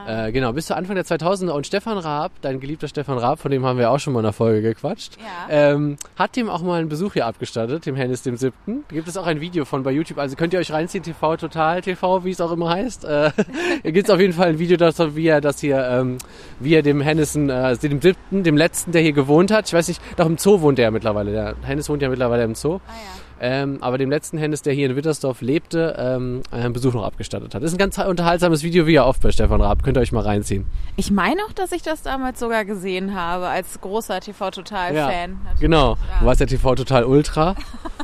Äh, 0.06 0.32
genau, 0.32 0.52
bis 0.52 0.66
zu 0.66 0.76
Anfang 0.76 0.94
der 0.96 1.04
2000er. 1.04 1.50
Und 1.50 1.66
Stefan 1.66 1.98
Raab, 1.98 2.32
dein 2.42 2.60
geliebter 2.60 2.88
Stefan 2.88 3.18
Raab, 3.18 3.38
von 3.40 3.50
dem 3.50 3.64
haben 3.64 3.78
wir 3.78 3.90
auch 3.90 3.98
schon 3.98 4.12
mal 4.12 4.20
in 4.20 4.24
der 4.24 4.32
Folge 4.32 4.62
gequatscht, 4.62 5.16
Ja. 5.18 5.46
ähm, 5.72 5.96
hat 6.18 6.36
dem 6.36 6.48
auch 6.50 6.62
mal 6.62 6.78
einen 6.80 6.88
Besuch 6.88 7.14
hier 7.14 7.26
abgestattet, 7.26 7.86
dem 7.86 7.96
Hennis 7.96 8.22
dem 8.22 8.36
Siebten. 8.36 8.84
Da 8.88 8.94
gibt 8.96 9.08
es 9.08 9.16
auch 9.16 9.26
ein 9.26 9.40
Video 9.40 9.64
von 9.64 9.82
bei 9.82 9.90
YouTube, 9.92 10.18
also 10.18 10.36
könnt 10.36 10.52
ihr 10.52 10.58
euch 10.58 10.72
reinziehen, 10.72 11.02
TV 11.04 11.36
Total 11.36 11.80
TV, 11.80 12.24
wie 12.24 12.30
es 12.30 12.40
auch 12.40 12.52
immer 12.52 12.70
heißt. 12.70 13.04
Äh, 13.04 13.30
da 13.82 13.90
gibt 13.90 14.08
es 14.08 14.14
auf 14.14 14.20
jeden 14.20 14.32
Fall 14.32 14.48
ein 14.48 14.58
Video, 14.58 14.76
das, 14.76 14.98
wie 15.16 15.26
er 15.28 15.40
das 15.40 15.60
hier, 15.60 15.82
ähm, 15.84 16.18
wie 16.60 16.74
er 16.74 16.82
dem 16.82 17.00
Hennissen, 17.00 17.48
äh, 17.50 17.76
dem 17.78 18.00
Siebten, 18.00 18.42
dem 18.42 18.56
Letzten, 18.56 18.92
der 18.92 19.02
hier 19.02 19.12
gewohnt 19.24 19.50
hat, 19.50 19.66
ich 19.68 19.74
weiß 19.74 19.88
nicht, 19.88 20.00
doch 20.16 20.26
im 20.26 20.38
Zoo 20.38 20.60
wohnt 20.60 20.78
er 20.78 20.84
ja 20.84 20.90
mittlerweile. 20.90 21.32
Der 21.32 21.54
Hennis 21.62 21.88
wohnt 21.88 22.02
ja 22.02 22.08
mittlerweile 22.08 22.44
im 22.44 22.54
Zoo. 22.54 22.74
Ah 22.86 22.92
ja. 22.92 23.24
Ähm, 23.40 23.78
aber 23.80 23.98
dem 23.98 24.10
letzten 24.10 24.38
Hennis, 24.38 24.62
der 24.62 24.72
hier 24.72 24.88
in 24.88 24.96
Wittersdorf 24.96 25.40
lebte, 25.42 25.96
ähm, 25.98 26.42
einen 26.50 26.72
Besuch 26.72 26.94
noch 26.94 27.04
abgestattet 27.04 27.54
hat. 27.54 27.62
Das 27.62 27.72
ist 27.72 27.74
ein 27.74 27.78
ganz 27.78 27.98
unterhaltsames 27.98 28.62
Video, 28.62 28.86
wie 28.86 28.92
ja 28.92 29.04
oft 29.04 29.20
bei 29.22 29.32
Stefan 29.32 29.60
Raab. 29.60 29.82
Könnt 29.82 29.98
ihr 29.98 30.00
euch 30.00 30.12
mal 30.12 30.22
reinziehen. 30.22 30.66
Ich 30.96 31.10
meine 31.10 31.40
auch, 31.46 31.52
dass 31.52 31.72
ich 31.72 31.82
das 31.82 32.02
damals 32.02 32.38
sogar 32.38 32.64
gesehen 32.64 33.14
habe, 33.14 33.48
als 33.48 33.80
großer 33.80 34.20
TV-Total-Fan. 34.20 35.30
Ja. 35.32 35.52
Genau. 35.60 35.90
Ja. 35.94 36.20
Du 36.20 36.26
warst 36.26 36.40
ja 36.40 36.46
TV 36.46 36.74
total 36.76 37.04
ultra. 37.04 37.56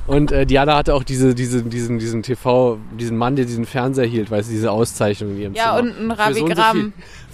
Und 0.07 0.33
äh, 0.33 0.45
Diana 0.45 0.77
hatte 0.77 0.95
auch 0.95 1.05
diese, 1.05 1.35
diese, 1.35 1.63
diesen, 1.63 2.01
diesen 2.01 2.23
TV, 2.23 2.79
diesen 2.99 3.17
Mann, 3.17 3.37
der 3.37 3.45
diesen 3.45 3.65
Fernseher 3.65 4.07
hielt, 4.07 4.31
weißt 4.31 4.49
du, 4.49 4.53
diese 4.53 4.73
Auszeichnung 4.73 5.31
in 5.31 5.39
ihrem 5.39 5.55
Ja, 5.55 5.77
Zimmer. 5.77 5.79
und 5.79 6.11
ein 6.11 6.17
Für 6.17 6.35
so 6.35 6.47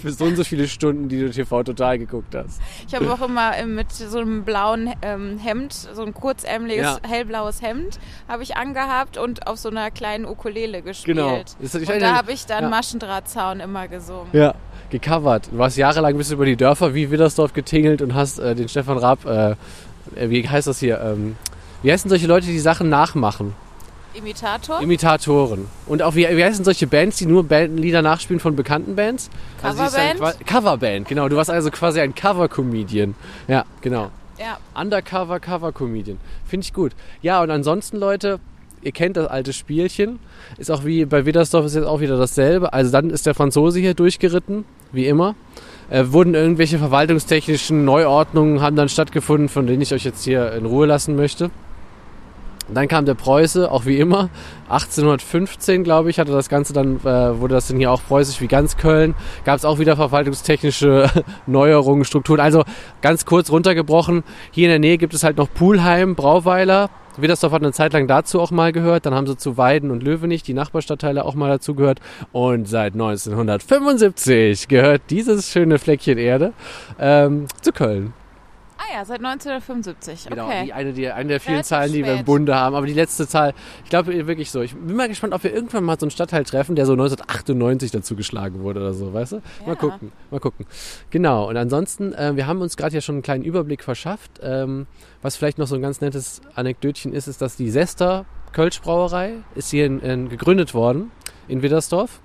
Für 0.01 0.13
so 0.13 0.25
und 0.25 0.37
so 0.37 0.45
viele 0.45 0.69
Stunden, 0.69 1.09
die 1.09 1.21
du 1.21 1.31
TV 1.31 1.63
total 1.63 1.99
geguckt 1.99 2.35
hast. 2.35 2.61
Ich 2.87 2.95
habe 2.95 3.11
auch 3.13 3.23
immer 3.23 3.57
äh, 3.57 3.67
mit 3.67 3.91
so 3.93 4.19
einem 4.19 4.45
blauen 4.45 4.93
ähm, 5.03 5.39
Hemd, 5.39 5.73
so 5.73 6.03
ein 6.03 6.13
kurzärmeliges, 6.13 6.85
Ja. 6.85 6.99
hellblaues 7.09 7.63
Hemd, 7.63 7.99
habe 8.29 8.43
ich 8.43 8.57
angehabt 8.57 9.17
und 9.17 9.47
auf 9.47 9.59
so 9.59 9.69
einer 9.71 9.91
kleinen 9.91 10.25
Ukulele 10.27 10.83
gespielt. 10.83 11.17
Genau. 11.17 11.37
Und 11.39 12.03
da 12.03 12.15
habe 12.17 12.33
ich 12.33 12.47
dann 12.47 12.65
ja. 12.65 12.69
Maschendrahtzaun 12.69 13.61
immer 13.61 13.89
gesungen. 13.89 14.29
Ja, 14.33 14.55
gecovert. 14.91 15.49
Du 15.51 15.59
warst 15.59 15.77
jahrelang 15.77 16.17
bist 16.17 16.31
du 16.31 16.35
über 16.35 16.45
die 16.47 16.57
Dörfer 16.57 16.95
wie 16.95 17.11
Widdersdorf 17.11 17.53
getingelt 17.53 18.03
und 18.03 18.15
hast 18.15 18.39
äh, 18.39 18.55
den 18.55 18.69
Stefan 18.69 18.99
Raab, 18.99 19.25
äh, 19.25 19.51
äh, 20.15 20.31
wie 20.31 20.47
heißt 20.49 20.67
das 20.67 20.79
hier, 20.79 21.01
ähm, 21.01 21.37
wie 21.83 21.93
heißen 21.93 22.09
solche 22.09 22.27
Leute, 22.27 22.47
die 22.47 22.59
Sachen 22.59 22.89
nachmachen? 22.89 23.55
Imitator? 24.17 24.81
Imitatoren. 24.81 25.67
Und 25.87 26.03
auch, 26.03 26.15
wie, 26.15 26.27
wie 26.29 26.45
heißen 26.45 26.65
solche 26.65 26.87
Bands, 26.87 27.17
die 27.19 27.27
nur 27.27 27.45
Band, 27.45 27.79
Lieder 27.79 28.03
nachspielen 28.03 28.41
von 28.41 28.57
bekannten 28.57 28.97
Bands? 28.97 29.31
Also 29.63 29.83
Coverband? 29.83 30.21
Qua- 30.21 30.35
Coverband, 30.47 31.09
genau. 31.09 31.29
Du 31.29 31.37
warst 31.37 31.51
also 31.51 31.71
quasi 31.71 32.01
ein 32.01 32.15
Cover-Comedian. 32.15 33.15
Ja, 33.49 33.65
genau. 33.81 34.11
ja. 34.39 34.59
Undercover 34.75 35.41
Cover-Comedian. 35.41 36.19
Finde 36.47 36.65
ich 36.65 36.73
gut. 36.73 36.93
Ja, 37.23 37.43
und 37.43 37.51
ansonsten, 37.51 37.97
Leute, 37.99 38.41
ihr 38.83 38.93
kennt 38.93 39.17
das 39.17 39.29
alte 39.29 39.53
Spielchen. 39.53 40.19
Ist 40.59 40.71
auch 40.71 40.85
wie 40.85 41.05
bei 41.05 41.27
Widdersdorf 41.27 41.67
ist 41.67 41.75
jetzt 41.75 41.87
auch 41.87 42.01
wieder 42.01 42.17
dasselbe. 42.19 42.73
Also 42.73 42.91
dann 42.93 43.11
ist 43.11 43.27
der 43.27 43.35
Franzose 43.35 43.81
hier 43.81 43.95
durchgeritten, 43.95 44.65
wie 44.93 45.07
immer. 45.07 45.35
Äh, 45.89 46.07
wurden 46.09 46.35
irgendwelche 46.35 46.79
verwaltungstechnischen 46.79 47.85
Neuordnungen 47.85 48.61
haben 48.61 48.75
dann 48.77 48.89
stattgefunden, 48.89 49.49
von 49.49 49.67
denen 49.67 49.83
ich 49.83 49.93
euch 49.95 50.05
jetzt 50.05 50.25
hier 50.25 50.53
in 50.53 50.67
Ruhe 50.67 50.87
lassen 50.87 51.15
möchte. 51.17 51.51
Dann 52.69 52.89
kam 52.89 53.07
der 53.07 53.15
Preuße, 53.15 53.71
auch 53.71 53.87
wie 53.87 53.99
immer. 53.99 54.29
1815, 54.69 55.85
glaube 55.85 56.11
ich, 56.11 56.19
hatte 56.19 56.33
das 56.33 56.49
Ganze 56.49 56.73
dann, 56.73 56.97
äh, 57.01 57.39
wurde 57.41 57.55
das 57.55 57.69
dann 57.69 57.79
hier 57.79 57.93
auch 57.93 58.03
preußisch 58.03 58.41
wie 58.41 58.49
ganz 58.49 58.77
Köln. 58.77 59.15
Gab 59.45 59.57
es 59.57 59.65
auch 59.65 59.79
wieder 59.79 59.97
verwaltungstechnische 59.97 61.09
Neuerungen, 61.47 62.05
Strukturen. 62.05 62.41
Also 62.41 62.65
ganz 63.03 63.25
kurz 63.25 63.51
runtergebrochen. 63.51 64.25
Hier 64.51 64.65
in 64.65 64.71
der 64.71 64.79
Nähe 64.79 64.99
gibt 64.99 65.15
es 65.15 65.23
halt 65.23 65.37
noch 65.37 65.49
Pulheim, 65.53 66.17
Brauweiler. 66.17 66.91
Widdersdorf 67.19 67.53
hat 67.53 67.63
eine 67.63 67.73
Zeit 67.73 67.93
lang 67.93 68.07
dazu 68.09 68.41
auch 68.41 68.51
mal 68.51 68.73
gehört. 68.73 69.07
Dann 69.07 69.15
haben 69.15 69.27
sie 69.27 69.37
zu 69.37 69.57
Weiden 69.57 69.91
und 69.91 70.03
Löwenich, 70.03 70.43
die 70.43 70.55
Nachbarstadtteile, 70.55 71.25
auch 71.25 71.35
mal 71.35 71.49
dazu 71.49 71.75
gehört. 71.75 72.01
Und 72.33 72.69
seit 72.69 72.93
1975 72.95 74.69
gehört 74.69 75.03
dieses 75.11 75.51
schöne 75.51 75.79
Fleckchen 75.79 76.19
Erde 76.19 76.53
ähm, 76.99 77.47
zu 77.63 77.73
Köln. 77.73 78.13
Ah 78.89 78.99
ja, 78.99 79.05
seit 79.05 79.19
1975. 79.19 80.27
Genau, 80.29 80.47
Okay. 80.47 80.65
die, 80.67 80.73
eine, 80.73 80.93
die, 80.93 81.09
eine 81.11 81.29
der 81.29 81.41
vielen 81.41 81.55
Relativ 81.55 81.69
Zahlen, 81.69 81.93
die 81.93 82.05
wir 82.05 82.13
im 82.13 82.19
spät. 82.19 82.27
Bunde 82.27 82.55
haben. 82.55 82.75
Aber 82.77 82.87
die 82.87 82.93
letzte 82.93 83.27
Zahl, 83.27 83.55
ich 83.85 83.91
glaube 83.91 84.27
wirklich 84.27 84.51
so. 84.51 84.61
Ich 84.63 84.75
bin 84.75 84.95
mal 84.97 85.09
gespannt, 85.09 85.35
ob 85.35 85.43
wir 85.43 85.53
irgendwann 85.53 85.85
mal 85.85 85.99
so 85.99 86.07
einen 86.07 86.11
Stadtteil 86.11 86.45
treffen, 86.45 86.77
der 86.77 86.87
so 86.87 86.93
1998 86.93 87.91
dazu 87.91 88.15
geschlagen 88.17 88.63
wurde 88.63 88.81
oder 88.81 88.95
so, 88.95 89.13
weißt 89.13 89.33
du? 89.33 89.37
Mal 89.37 89.69
Ja. 89.69 89.75
gucken, 89.75 90.13
mal 90.31 90.41
gucken. 90.41 90.67
Genau, 91.11 91.49
und 91.49 91.57
ansonsten, 91.57 92.13
äh, 92.15 92.37
wir 92.37 92.47
haben 92.47 92.61
uns 92.61 92.77
gerade 92.77 92.95
ja 92.95 93.01
schon 93.01 93.17
einen 93.17 93.23
kleinen 93.23 93.45
Überblick 93.45 93.83
verschafft. 93.83 94.31
Ähm, 94.43 94.87
was 95.23 95.37
vielleicht 95.37 95.59
noch 95.59 95.67
so 95.67 95.75
ein 95.75 95.83
ganz 95.83 96.01
nettes 96.01 96.41
Anekdötchen 96.55 97.13
ist, 97.13 97.27
ist, 97.27 97.43
dass 97.43 97.57
die 97.57 97.71
Sester 97.71 98.25
Kölschbrauerei 98.53 99.35
ist 99.55 99.71
hier 99.71 99.87
in, 99.87 100.01
in, 100.01 100.29
gegründet 100.29 100.73
worden 100.75 101.11
in 101.49 101.63
Widdersdorf. 101.63 102.21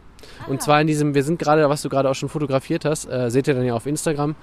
Und 0.48 0.62
zwar 0.62 0.80
in 0.82 0.88
diesem, 0.88 1.14
wir 1.16 1.24
sind 1.24 1.40
gerade, 1.40 1.68
was 1.70 1.82
du 1.82 1.90
gerade 1.90 2.10
auch 2.10 2.14
schon 2.16 2.30
fotografiert 2.30 2.86
hast, 2.86 3.06
äh, 3.10 3.30
seht 3.32 3.48
ihr 3.48 3.54
dann 3.56 3.66
ja 3.66 3.74
auf 3.74 3.86
Instagram, 3.88 4.36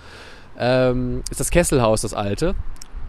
ähm, 0.59 1.23
ist 1.31 1.41
das 1.41 1.51
Kesselhaus, 1.51 2.03
das 2.03 2.15
alte, 2.15 2.55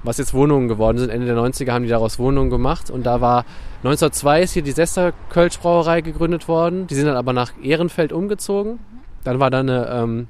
was 0.04 0.18
jetzt 0.18 0.34
Wohnungen 0.34 0.68
geworden 0.68 0.98
sind. 0.98 1.10
Ende 1.10 1.26
der 1.26 1.36
90er 1.36 1.72
haben 1.72 1.84
die 1.84 1.90
daraus 1.90 2.20
Wohnungen 2.20 2.50
gemacht. 2.50 2.90
Und 2.90 3.06
da 3.06 3.22
war 3.22 3.46
1902 3.84 4.42
ist 4.42 4.54
hier 4.54 4.62
die 4.62 4.72
Sester 4.72 5.14
Kölsch 5.30 5.60
Brauerei 5.60 6.02
gegründet 6.02 6.48
worden. 6.48 6.88
Die 6.88 6.96
sind 6.96 7.08
dann 7.08 7.18
aber 7.18 7.34
nach 7.34 7.52
Ehrenfeld 7.62 8.14
umgezogen. 8.14 8.80
Dann 9.24 9.40
war 9.40 9.50
da 9.50 9.60
eine, 9.60 9.88
ähm, 9.92 10.28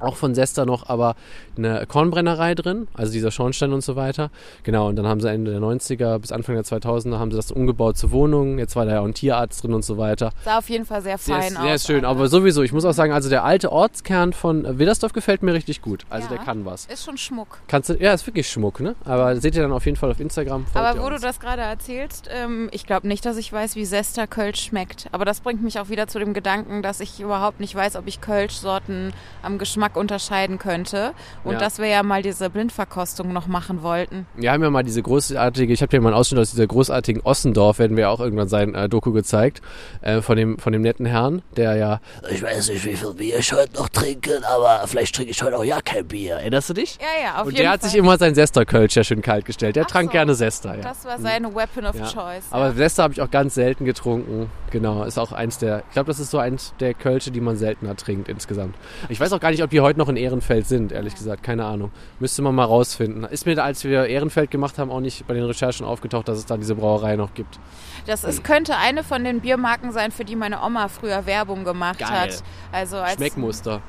auch 0.00 0.16
von 0.16 0.34
Sesta 0.34 0.64
noch, 0.64 0.88
aber 0.88 1.16
eine 1.58 1.86
Kornbrennerei 1.86 2.54
drin, 2.54 2.88
also 2.94 3.12
dieser 3.12 3.30
Schornstein 3.30 3.72
und 3.72 3.82
so 3.82 3.96
weiter. 3.96 4.30
Genau, 4.62 4.88
und 4.88 4.96
dann 4.96 5.06
haben 5.06 5.20
sie 5.20 5.30
Ende 5.30 5.50
der 5.52 5.60
90er 5.60 6.18
bis 6.18 6.32
Anfang 6.32 6.54
der 6.54 6.64
2000er 6.64 7.18
haben 7.18 7.30
sie 7.30 7.36
das 7.36 7.50
umgebaut 7.50 7.96
zu 7.96 8.10
Wohnungen. 8.10 8.58
Jetzt 8.58 8.76
war 8.76 8.84
da 8.86 8.92
ja 8.92 9.00
auch 9.00 9.04
ein 9.04 9.14
Tierarzt 9.14 9.62
drin 9.62 9.74
und 9.74 9.84
so 9.84 9.98
weiter. 9.98 10.32
Sah 10.44 10.58
auf 10.58 10.68
jeden 10.68 10.84
Fall 10.84 11.02
sehr 11.02 11.18
fein 11.18 11.52
ist, 11.52 11.58
aus. 11.58 11.74
ist 11.74 11.86
schön, 11.86 12.04
aber 12.04 12.28
sowieso, 12.28 12.62
ich 12.62 12.72
muss 12.72 12.84
auch 12.84 12.92
sagen, 12.92 13.12
also 13.12 13.28
der 13.28 13.44
alte 13.44 13.70
Ortskern 13.72 14.32
von 14.32 14.78
Widdersdorf 14.78 15.12
gefällt 15.12 15.42
mir 15.42 15.54
richtig 15.54 15.82
gut. 15.82 16.04
Also 16.10 16.28
Ja. 16.30 16.36
der 16.36 16.44
kann 16.44 16.64
was. 16.64 16.86
Ist 16.86 17.04
schon 17.04 17.16
Schmuck. 17.16 17.58
Kannst 17.68 17.90
du, 17.90 17.94
ja, 17.94 18.12
ist 18.12 18.26
wirklich 18.26 18.48
Schmuck, 18.48 18.80
ne? 18.80 18.94
Aber 19.04 19.36
seht 19.36 19.54
ihr 19.56 19.62
dann 19.62 19.72
auf 19.72 19.84
jeden 19.86 19.96
Fall 19.96 20.10
auf 20.10 20.20
Instagram. 20.20 20.66
Aber 20.74 21.00
wo 21.02 21.08
du 21.08 21.14
uns. 21.14 21.22
das 21.22 21.40
gerade 21.40 21.62
erzählst, 21.62 22.28
ähm, 22.32 22.68
ich 22.72 22.86
glaube 22.86 23.08
nicht, 23.08 23.24
dass 23.24 23.36
ich 23.36 23.52
weiß, 23.52 23.76
wie 23.76 23.84
Sester 23.84 24.26
Kölsch 24.26 24.60
schmeckt. 24.64 25.08
Aber 25.12 25.24
das 25.24 25.40
bringt 25.40 25.62
mich 25.62 25.78
auch 25.78 25.88
wieder 25.88 26.06
zu 26.06 26.18
dem 26.18 26.34
Gedanken, 26.34 26.82
dass 26.82 27.00
ich 27.00 27.20
überhaupt 27.20 27.60
nicht 27.60 27.74
weiß, 27.74 27.96
ob 27.96 28.06
ich 28.06 28.20
Kölsch-Sorten 28.20 29.12
am 29.42 29.58
Geschmack 29.58 29.96
unterscheiden 29.96 30.58
könnte. 30.58 31.12
Und 31.44 31.52
Ja. 31.52 31.58
dass 31.58 31.78
wir 31.78 31.86
ja 31.88 32.02
mal 32.02 32.22
diese 32.22 32.48
Blindverkostung 32.50 33.32
noch 33.32 33.46
machen 33.46 33.82
wollten. 33.82 34.26
Wir 34.34 34.50
haben 34.50 34.62
ja 34.62 34.70
mal 34.70 34.82
diese 34.82 35.02
großartige, 35.02 35.72
ich 35.72 35.82
habe 35.82 35.90
dir 35.90 36.00
mal 36.00 36.08
einen 36.08 36.16
Ausschnitt 36.16 36.40
aus 36.40 36.50
dieser 36.50 36.66
großartigen 36.66 37.22
Ossendorf, 37.22 37.78
werden 37.78 37.96
wir 37.96 38.08
auch 38.10 38.20
irgendwann 38.20 38.48
sein 38.48 38.74
äh, 38.74 38.88
Doku 38.88 39.12
gezeigt, 39.12 39.60
äh, 40.00 40.22
von, 40.22 40.36
dem, 40.36 40.58
von 40.58 40.72
dem 40.72 40.80
netten 40.82 41.04
Herrn, 41.06 41.42
der 41.56 41.76
ja, 41.76 42.00
ich 42.30 42.42
weiß 42.42 42.70
nicht, 42.70 42.84
wie 42.86 42.96
viel 42.96 43.12
Bier 43.14 43.38
ich 43.38 43.52
heute 43.52 43.74
noch 43.76 43.88
trinke, 43.90 44.40
aber 44.48 44.84
vielleicht 44.86 45.14
trinke 45.14 45.30
ich 45.32 45.42
heute 45.42 45.58
auch 45.58 45.64
ja 45.64 45.80
kein 45.82 46.06
Bier. 46.06 46.36
Erinnerst 46.36 46.70
du 46.70 46.74
dich? 46.74 46.98
Ja, 47.00 47.22
ja, 47.22 47.34
auf 47.40 47.46
Und 47.46 47.52
jeden 47.52 47.62
der 47.64 47.70
hat 47.72 47.82
sich 47.82 47.94
immer 47.94 48.16
sein 48.16 48.34
Sester-Kölsch 48.34 48.96
ja 48.96 49.04
schön 49.04 49.20
kalt 49.20 49.44
gestellt. 49.44 49.76
Der 49.76 49.84
Ach 49.84 49.88
trank 49.90 50.08
so. 50.08 50.12
gerne 50.12 50.34
Sester, 50.34 50.76
ja. 50.76 50.82
das 50.82 51.04
war 51.04 51.18
seine 51.18 51.54
Weapon 51.54 51.84
of 51.84 51.94
Ja. 51.96 52.06
Choice. 52.06 52.44
Aber. 52.50 52.72
Sester 52.72 53.02
habe 53.04 53.12
ich 53.12 53.20
auch 53.20 53.30
ganz 53.30 53.54
selten 53.54 53.84
getrunken. 53.84 54.50
Genau, 54.70 55.04
ist 55.04 55.18
auch 55.18 55.30
eins 55.32 55.58
der, 55.58 55.82
ich 55.88 55.92
glaube, 55.92 56.06
das 56.08 56.18
ist 56.18 56.30
so 56.30 56.38
eins 56.38 56.72
der 56.80 56.94
Kölsche, 56.94 57.30
die 57.30 57.40
man 57.40 57.56
seltener 57.56 57.94
trinkt 57.96 58.28
insgesamt. 58.28 58.74
Ich 59.08 59.20
weiß 59.20 59.32
auch 59.32 59.38
gar 59.40 59.50
nicht, 59.50 59.62
ob 59.62 59.70
die 59.70 59.80
heute 59.80 59.98
noch 59.98 60.08
in 60.08 60.16
Ehrenfeld 60.16 60.66
sind, 60.66 60.90
ehrlich 60.90 61.14
gesagt, 61.14 61.33
keine 61.42 61.64
Ahnung. 61.64 61.90
Müsste 62.20 62.42
man 62.42 62.54
mal 62.54 62.64
rausfinden. 62.64 63.24
Ist 63.24 63.46
mir, 63.46 63.62
als 63.62 63.84
wir 63.84 64.06
Ehrenfeld 64.06 64.50
gemacht 64.50 64.78
haben, 64.78 64.90
auch 64.90 65.00
nicht 65.00 65.26
bei 65.26 65.34
den 65.34 65.44
Recherchen 65.44 65.86
aufgetaucht, 65.86 66.28
dass 66.28 66.38
es 66.38 66.46
da 66.46 66.56
diese 66.56 66.74
Brauerei 66.74 67.16
noch 67.16 67.34
gibt. 67.34 67.58
Das 68.06 68.24
ist, 68.24 68.44
könnte 68.44 68.76
eine 68.76 69.02
von 69.04 69.24
den 69.24 69.40
Biermarken 69.40 69.92
sein, 69.92 70.10
für 70.10 70.24
die 70.24 70.36
meine 70.36 70.62
Oma 70.62 70.88
früher 70.88 71.26
Werbung 71.26 71.64
gemacht 71.64 72.00
Geil. 72.00 72.08
hat. 72.10 72.42
Also 72.72 72.98
als 72.98 73.14
Schmeckmuster. 73.14 73.82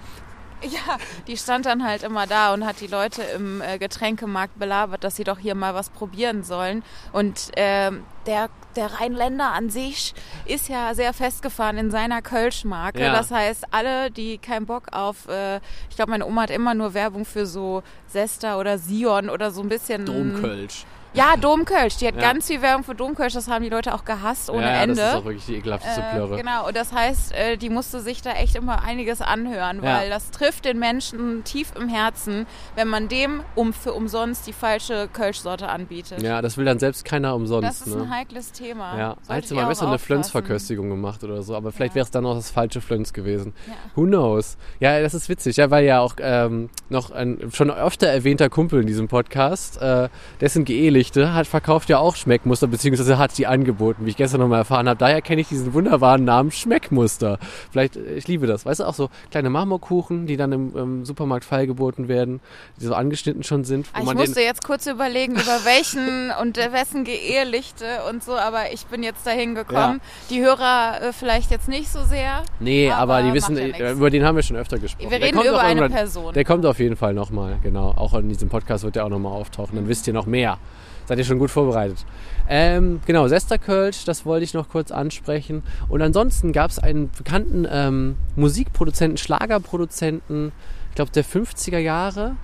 Ja, 0.65 0.97
die 1.27 1.37
stand 1.37 1.65
dann 1.65 1.85
halt 1.85 2.03
immer 2.03 2.27
da 2.27 2.53
und 2.53 2.65
hat 2.65 2.81
die 2.81 2.87
Leute 2.87 3.21
im 3.21 3.61
äh, 3.61 3.77
Getränkemarkt 3.77 4.57
belabert, 4.57 5.03
dass 5.03 5.15
sie 5.15 5.23
doch 5.23 5.37
hier 5.37 5.55
mal 5.55 5.73
was 5.75 5.89
probieren 5.89 6.43
sollen. 6.43 6.83
Und 7.11 7.51
ähm, 7.55 8.03
der, 8.25 8.49
der 8.75 8.93
Rheinländer 8.93 9.51
an 9.51 9.69
sich 9.69 10.13
ist 10.45 10.67
ja 10.69 10.93
sehr 10.93 11.13
festgefahren 11.13 11.77
in 11.77 11.91
seiner 11.91 12.21
Kölschmarke. 12.21 13.01
Ja. 13.01 13.13
Das 13.13 13.31
heißt, 13.31 13.65
alle, 13.71 14.09
die 14.11 14.37
keinen 14.37 14.65
Bock 14.65 14.87
auf, 14.91 15.27
äh, 15.27 15.57
ich 15.89 15.95
glaube, 15.95 16.11
meine 16.11 16.25
Oma 16.25 16.43
hat 16.43 16.51
immer 16.51 16.73
nur 16.73 16.93
Werbung 16.93 17.25
für 17.25 17.45
so 17.45 17.83
Sesta 18.07 18.59
oder 18.59 18.77
Sion 18.77 19.29
oder 19.29 19.51
so 19.51 19.61
ein 19.61 19.69
bisschen. 19.69 20.05
Domkölsch. 20.05 20.85
Ja, 21.15 21.35
Domkölsch. 21.37 21.97
Die 21.97 22.07
hat 22.07 22.15
Ja. 22.15 22.21
ganz 22.21 22.47
viel 22.47 22.61
Werbung 22.61 22.83
für 22.83 22.93
Domkölsch. 22.95 23.33
Das 23.33 23.47
haben 23.47 23.63
die 23.63 23.69
Leute 23.69 23.93
auch 23.93 24.05
gehasst 24.05 24.49
ohne 24.49 24.63
ja, 24.63 24.81
Ende. 24.83 24.95
das 24.95 25.09
ist 25.09 25.15
auch 25.15 25.25
wirklich 25.25 25.45
die 25.45 25.55
ekelhafteste 25.55 26.01
Äh, 26.01 26.11
Plörre. 26.13 26.37
genau, 26.37 26.67
und 26.67 26.75
das 26.75 26.91
heißt, 26.91 27.31
äh, 27.33 27.57
die 27.57 27.69
musste 27.69 28.01
sich 28.01 28.21
da 28.21 28.31
echt 28.31 28.55
immer 28.55 28.83
einiges 28.83 29.21
anhören, 29.21 29.77
Ja. 29.83 29.97
weil 29.99 30.09
das 30.09 30.31
trifft 30.31 30.65
den 30.65 30.77
Menschen 30.79 31.43
tief 31.43 31.71
im 31.79 31.87
Herzen, 31.89 32.45
wenn 32.75 32.87
man 32.87 33.07
dem 33.07 33.41
um 33.55 33.73
für 33.73 33.93
umsonst 33.93 34.45
die 34.47 34.53
falsche 34.53 35.07
Kölschsorte 35.11 35.69
anbietet. 35.69 36.21
Ja, 36.21 36.41
das 36.41 36.57
will 36.57 36.65
dann 36.65 36.79
selbst 36.79 37.05
keiner 37.05 37.33
umsonst. 37.35 37.67
Das 37.69 37.81
ist 37.87 37.95
ne? 37.95 38.03
ein 38.03 38.09
heikles 38.11 38.51
Thema. 38.51 38.97
Ja, 38.97 39.17
als 39.27 39.49
ihr 39.51 39.55
mal 39.55 39.67
besser 39.67 39.87
eine. 39.87 39.99
Flönzverköstigung 39.99 40.89
gemacht 40.89 41.23
oder 41.23 41.41
so, 41.41 41.55
aber 41.55 41.71
vielleicht 41.71 41.91
Ja. 41.91 41.95
wäre 41.95 42.03
es 42.05 42.11
dann 42.11 42.25
auch 42.25 42.35
das 42.35 42.51
falsche 42.51 42.81
Flönz 42.81 43.13
gewesen. 43.13 43.53
Ja. 43.67 43.73
Who 43.95 44.03
knows? 44.05 44.57
Ja, 44.79 44.99
das 45.01 45.13
ist 45.13 45.29
witzig, 45.29 45.55
ja, 45.57 45.71
weil 45.71 45.85
ja 45.85 45.99
auch 46.01 46.15
ähm, 46.19 46.69
noch 46.89 47.11
ein 47.11 47.49
schon 47.53 47.71
öfter 47.71 48.07
erwähnter 48.07 48.49
Kumpel 48.49 48.81
in 48.81 48.87
diesem 48.87 49.07
Podcast, 49.07 49.81
äh, 49.81 50.09
dessen 50.41 50.65
Geehelichte 51.11 51.33
hat 51.33 51.47
verkauft 51.47 51.89
ja 51.89 51.99
auch 51.99 52.15
Schmeckmuster, 52.15 52.67
beziehungsweise 52.67 53.17
hat 53.17 53.37
die 53.37 53.47
angeboten, 53.47 54.05
wie 54.05 54.09
ich 54.09 54.17
gestern 54.17 54.41
nochmal 54.41 54.59
erfahren 54.59 54.87
habe. 54.89 54.97
Daher 54.97 55.21
kenne 55.21 55.41
ich 55.41 55.47
diesen 55.47 55.73
wunderbaren 55.73 56.23
Namen 56.23 56.51
Schmeckmuster. 56.51 57.37
Vielleicht, 57.71 57.95
äh, 57.95 58.15
ich 58.15 58.27
liebe 58.27 58.47
das. 58.47 58.65
Weißt 58.65 58.79
du, 58.79 58.85
auch 58.85 58.93
so 58.93 59.09
kleine 59.31 59.49
Marmorkuchen, 59.49 60.25
die 60.25 60.37
dann 60.37 60.51
im, 60.51 60.75
im 60.75 61.05
Supermarkt 61.05 61.45
feilgeboten 61.45 62.07
werden, 62.07 62.39
die 62.79 62.85
so 62.85 62.93
angeschnitten 62.93 63.43
schon 63.43 63.63
sind. 63.63 63.87
Ah, 63.93 63.99
Ich 64.03 64.13
musste 64.13 64.41
jetzt 64.41 64.63
kurz 64.63 64.87
überlegen, 64.87 65.33
über 65.33 65.59
welchen 65.65 66.31
und 66.41 66.57
wessen 66.57 67.03
Geehelichte 67.03 67.85
und 68.09 68.23
so, 68.23 68.33
aber 68.33 68.71
ich 68.73 68.85
bin 68.87 69.03
jetzt 69.03 69.25
dahin 69.27 69.55
gekommen. 69.55 70.01
Die 70.29 70.41
Hörer 70.41 71.01
äh, 71.01 71.13
vielleicht 71.13 71.51
jetzt 71.51 71.67
nicht 71.67 71.89
so 71.89 72.03
sehr. 72.03 72.43
Nee, 72.59 72.89
aber, 72.89 73.15
Aber 73.15 73.27
die 73.27 73.33
wissen, 73.33 73.57
ja 73.57 73.63
äh, 73.63 73.91
über 73.91 74.09
den 74.09 74.23
haben 74.23 74.35
wir 74.35 74.43
schon 74.43 74.57
öfter 74.57 74.79
gesprochen. 74.79 75.11
Wir 75.11 75.19
Der 75.19 75.27
reden 75.27 75.37
kommt 75.37 75.49
über 75.49 75.59
eine 75.59 75.89
Person. 75.89 76.33
Der 76.33 76.43
kommt 76.45 76.65
auf 76.65 76.79
jeden 76.79 76.95
Fall 76.95 77.13
nochmal, 77.13 77.57
genau. 77.61 77.93
Auch 77.95 78.13
in 78.15 78.29
diesem 78.29 78.49
Podcast 78.49 78.83
wird 78.83 78.95
der 78.95 79.05
auch 79.05 79.09
nochmal 79.09 79.33
auftauchen. 79.33 79.75
Dann 79.75 79.87
wisst 79.87 80.07
ihr 80.07 80.13
noch 80.13 80.25
mehr. 80.25 80.57
Seid 81.05 81.19
ihr 81.19 81.23
schon 81.25 81.39
gut 81.39 81.51
vorbereitet. 81.51 82.05
Ähm, 82.49 82.99
genau, 83.05 83.27
Sesterkölsch, 83.27 84.05
das 84.05 84.25
wollte 84.25 84.43
ich 84.43 84.53
noch 84.53 84.69
kurz 84.69 84.91
ansprechen. 84.91 85.63
Und 85.87 86.01
ansonsten 86.01 86.51
gab 86.51 86.71
es 86.71 86.79
einen 86.79 87.11
bekannten 87.15 87.67
ähm, 87.69 88.15
Musikproduzenten, 88.35 89.17
Schlagerproduzenten, 89.17 90.51
ich 90.89 90.95
glaube 90.95 91.11
der 91.11 91.25
50er 91.25 91.77
Jahre. 91.77 92.35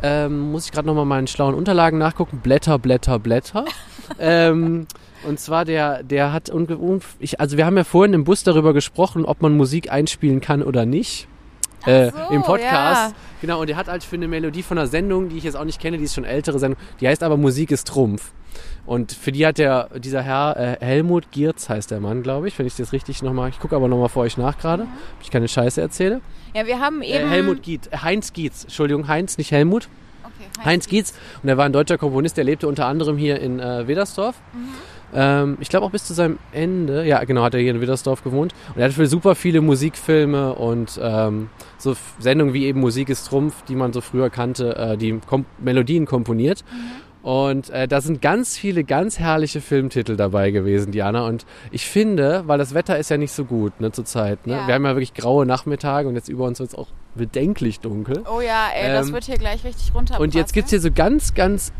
Ähm, 0.00 0.52
muss 0.52 0.66
ich 0.66 0.72
gerade 0.72 0.86
nochmal 0.86 1.04
meinen 1.04 1.26
schlauen 1.26 1.54
Unterlagen 1.54 1.98
nachgucken. 1.98 2.38
Blätter, 2.38 2.78
Blätter, 2.78 3.18
Blätter. 3.18 3.64
ähm, 4.20 4.86
und 5.26 5.40
zwar 5.40 5.64
der, 5.64 6.04
der 6.04 6.32
hat, 6.32 6.52
ich, 7.18 7.40
also 7.40 7.56
wir 7.56 7.66
haben 7.66 7.76
ja 7.76 7.84
vorhin 7.84 8.14
im 8.14 8.24
Bus 8.24 8.44
darüber 8.44 8.72
gesprochen, 8.72 9.24
ob 9.24 9.42
man 9.42 9.56
Musik 9.56 9.90
einspielen 9.90 10.40
kann 10.40 10.62
oder 10.62 10.86
nicht. 10.86 11.26
Äh, 11.86 12.10
so, 12.10 12.34
Im 12.34 12.42
Podcast. 12.42 13.10
ja. 13.10 13.12
Genau, 13.40 13.60
und 13.60 13.68
der 13.68 13.76
hat 13.76 13.86
halt 13.88 14.02
für 14.02 14.16
eine 14.16 14.26
Melodie 14.26 14.62
von 14.62 14.78
einer 14.78 14.88
Sendung, 14.88 15.28
die 15.28 15.36
ich 15.38 15.44
jetzt 15.44 15.56
auch 15.56 15.64
nicht 15.64 15.80
kenne, 15.80 15.96
die 15.98 16.04
ist 16.04 16.14
schon 16.14 16.24
ältere 16.24 16.58
Sendung, 16.58 16.78
die 17.00 17.06
heißt 17.08 17.22
aber 17.22 17.36
Musik 17.36 17.70
ist 17.70 17.86
Trumpf. 17.86 18.32
Und 18.84 19.12
für 19.12 19.30
die 19.30 19.46
hat 19.46 19.58
der, 19.58 19.90
dieser 19.98 20.22
Herr, 20.22 20.56
äh, 20.56 20.84
Helmut 20.84 21.30
Giertz 21.30 21.68
heißt 21.68 21.90
der 21.90 22.00
Mann, 22.00 22.22
glaube 22.22 22.48
ich, 22.48 22.58
wenn 22.58 22.66
ich 22.66 22.74
das 22.74 22.92
richtig 22.92 23.22
nochmal, 23.22 23.50
ich 23.50 23.60
gucke 23.60 23.76
aber 23.76 23.86
nochmal 23.86 24.08
vor 24.08 24.22
euch 24.24 24.36
nach 24.38 24.58
gerade, 24.58 24.84
ob 24.84 25.22
ich 25.22 25.30
keine 25.30 25.46
Scheiße 25.46 25.80
erzähle. 25.80 26.20
Ja, 26.54 26.66
wir 26.66 26.80
haben 26.80 27.02
Äh, 27.02 27.20
eben. 27.20 27.28
Helmut 27.30 27.62
Gietz, 27.62 27.86
äh, 27.92 27.98
Heinz 27.98 28.32
Gietz, 28.32 28.64
Entschuldigung, 28.64 29.06
Heinz, 29.06 29.38
nicht 29.38 29.52
Helmut. 29.52 29.88
Okay, 30.24 30.64
Heinz 30.64 30.88
Gietz. 30.88 31.14
Und 31.42 31.48
er 31.48 31.56
war 31.58 31.66
ein 31.66 31.72
deutscher 31.72 31.98
Komponist, 31.98 32.36
der 32.38 32.44
lebte 32.44 32.66
unter 32.66 32.86
anderem 32.86 33.18
hier 33.18 33.38
in 33.40 33.60
äh, 33.60 33.86
Wedersdorf. 33.86 34.36
Ähm, 35.14 35.56
ich 35.60 35.68
glaube 35.68 35.86
auch 35.86 35.90
bis 35.90 36.04
zu 36.04 36.14
seinem 36.14 36.38
Ende, 36.52 37.06
ja 37.06 37.22
genau, 37.24 37.42
hat 37.42 37.54
er 37.54 37.60
hier 37.60 37.70
in 37.70 37.80
Wedersdorf 37.80 38.22
gewohnt. 38.22 38.54
Und 38.74 38.80
er 38.80 38.86
hat 38.86 38.92
für 38.92 39.06
super 39.06 39.34
viele 39.34 39.60
Musikfilme 39.60 40.54
und 40.54 40.98
ähm, 41.02 41.50
so 41.78 41.94
Sendungen 42.18 42.54
wie 42.54 42.66
eben 42.66 42.80
Musik 42.80 43.08
ist 43.08 43.28
Trumpf, 43.28 43.62
die 43.64 43.74
man 43.74 43.92
so 43.92 44.00
früher 44.00 44.30
kannte, 44.30 44.76
äh, 44.76 44.96
die 44.96 45.18
Kom 45.26 45.44
Melodien 45.58 46.06
komponiert. 46.06 46.64
Und 47.22 47.68
äh, 47.70 47.88
da 47.88 48.00
sind 48.00 48.22
ganz 48.22 48.56
viele 48.56 48.84
ganz 48.84 49.18
herrliche 49.18 49.60
Filmtitel 49.60 50.16
dabei 50.16 50.50
gewesen, 50.50 50.92
Diana. 50.92 51.26
Und 51.26 51.46
ich 51.70 51.86
finde, 51.86 52.44
weil 52.46 52.58
das 52.58 52.74
Wetter 52.74 52.98
ist 52.98 53.10
ja 53.10 53.16
nicht 53.16 53.32
so 53.32 53.44
gut 53.44 53.80
ne, 53.80 53.90
zurzeit. 53.92 54.46
Ne? 54.46 54.54
Ja. 54.54 54.66
Wir 54.66 54.74
haben 54.74 54.84
ja 54.84 54.94
wirklich 54.94 55.14
graue 55.14 55.44
Nachmittage 55.44 56.08
und 56.08 56.14
jetzt 56.14 56.28
über 56.28 56.44
uns 56.44 56.60
wird 56.60 56.70
es 56.70 56.74
auch 56.74 56.88
bedenklich 57.18 57.80
dunkel. 57.80 58.22
Oh 58.34 58.40
ja, 58.40 58.68
ey, 58.74 58.90
das 58.92 59.08
Ähm, 59.08 59.14
wird 59.14 59.24
hier 59.24 59.36
gleich 59.36 59.62
richtig 59.64 59.94
runter. 59.94 60.18
Und 60.18 60.34
jetzt 60.34 60.52
gibt's 60.54 60.70
hier 60.70 60.80
so 60.80 60.90
ganz, 60.90 61.34
ganz 61.34 61.72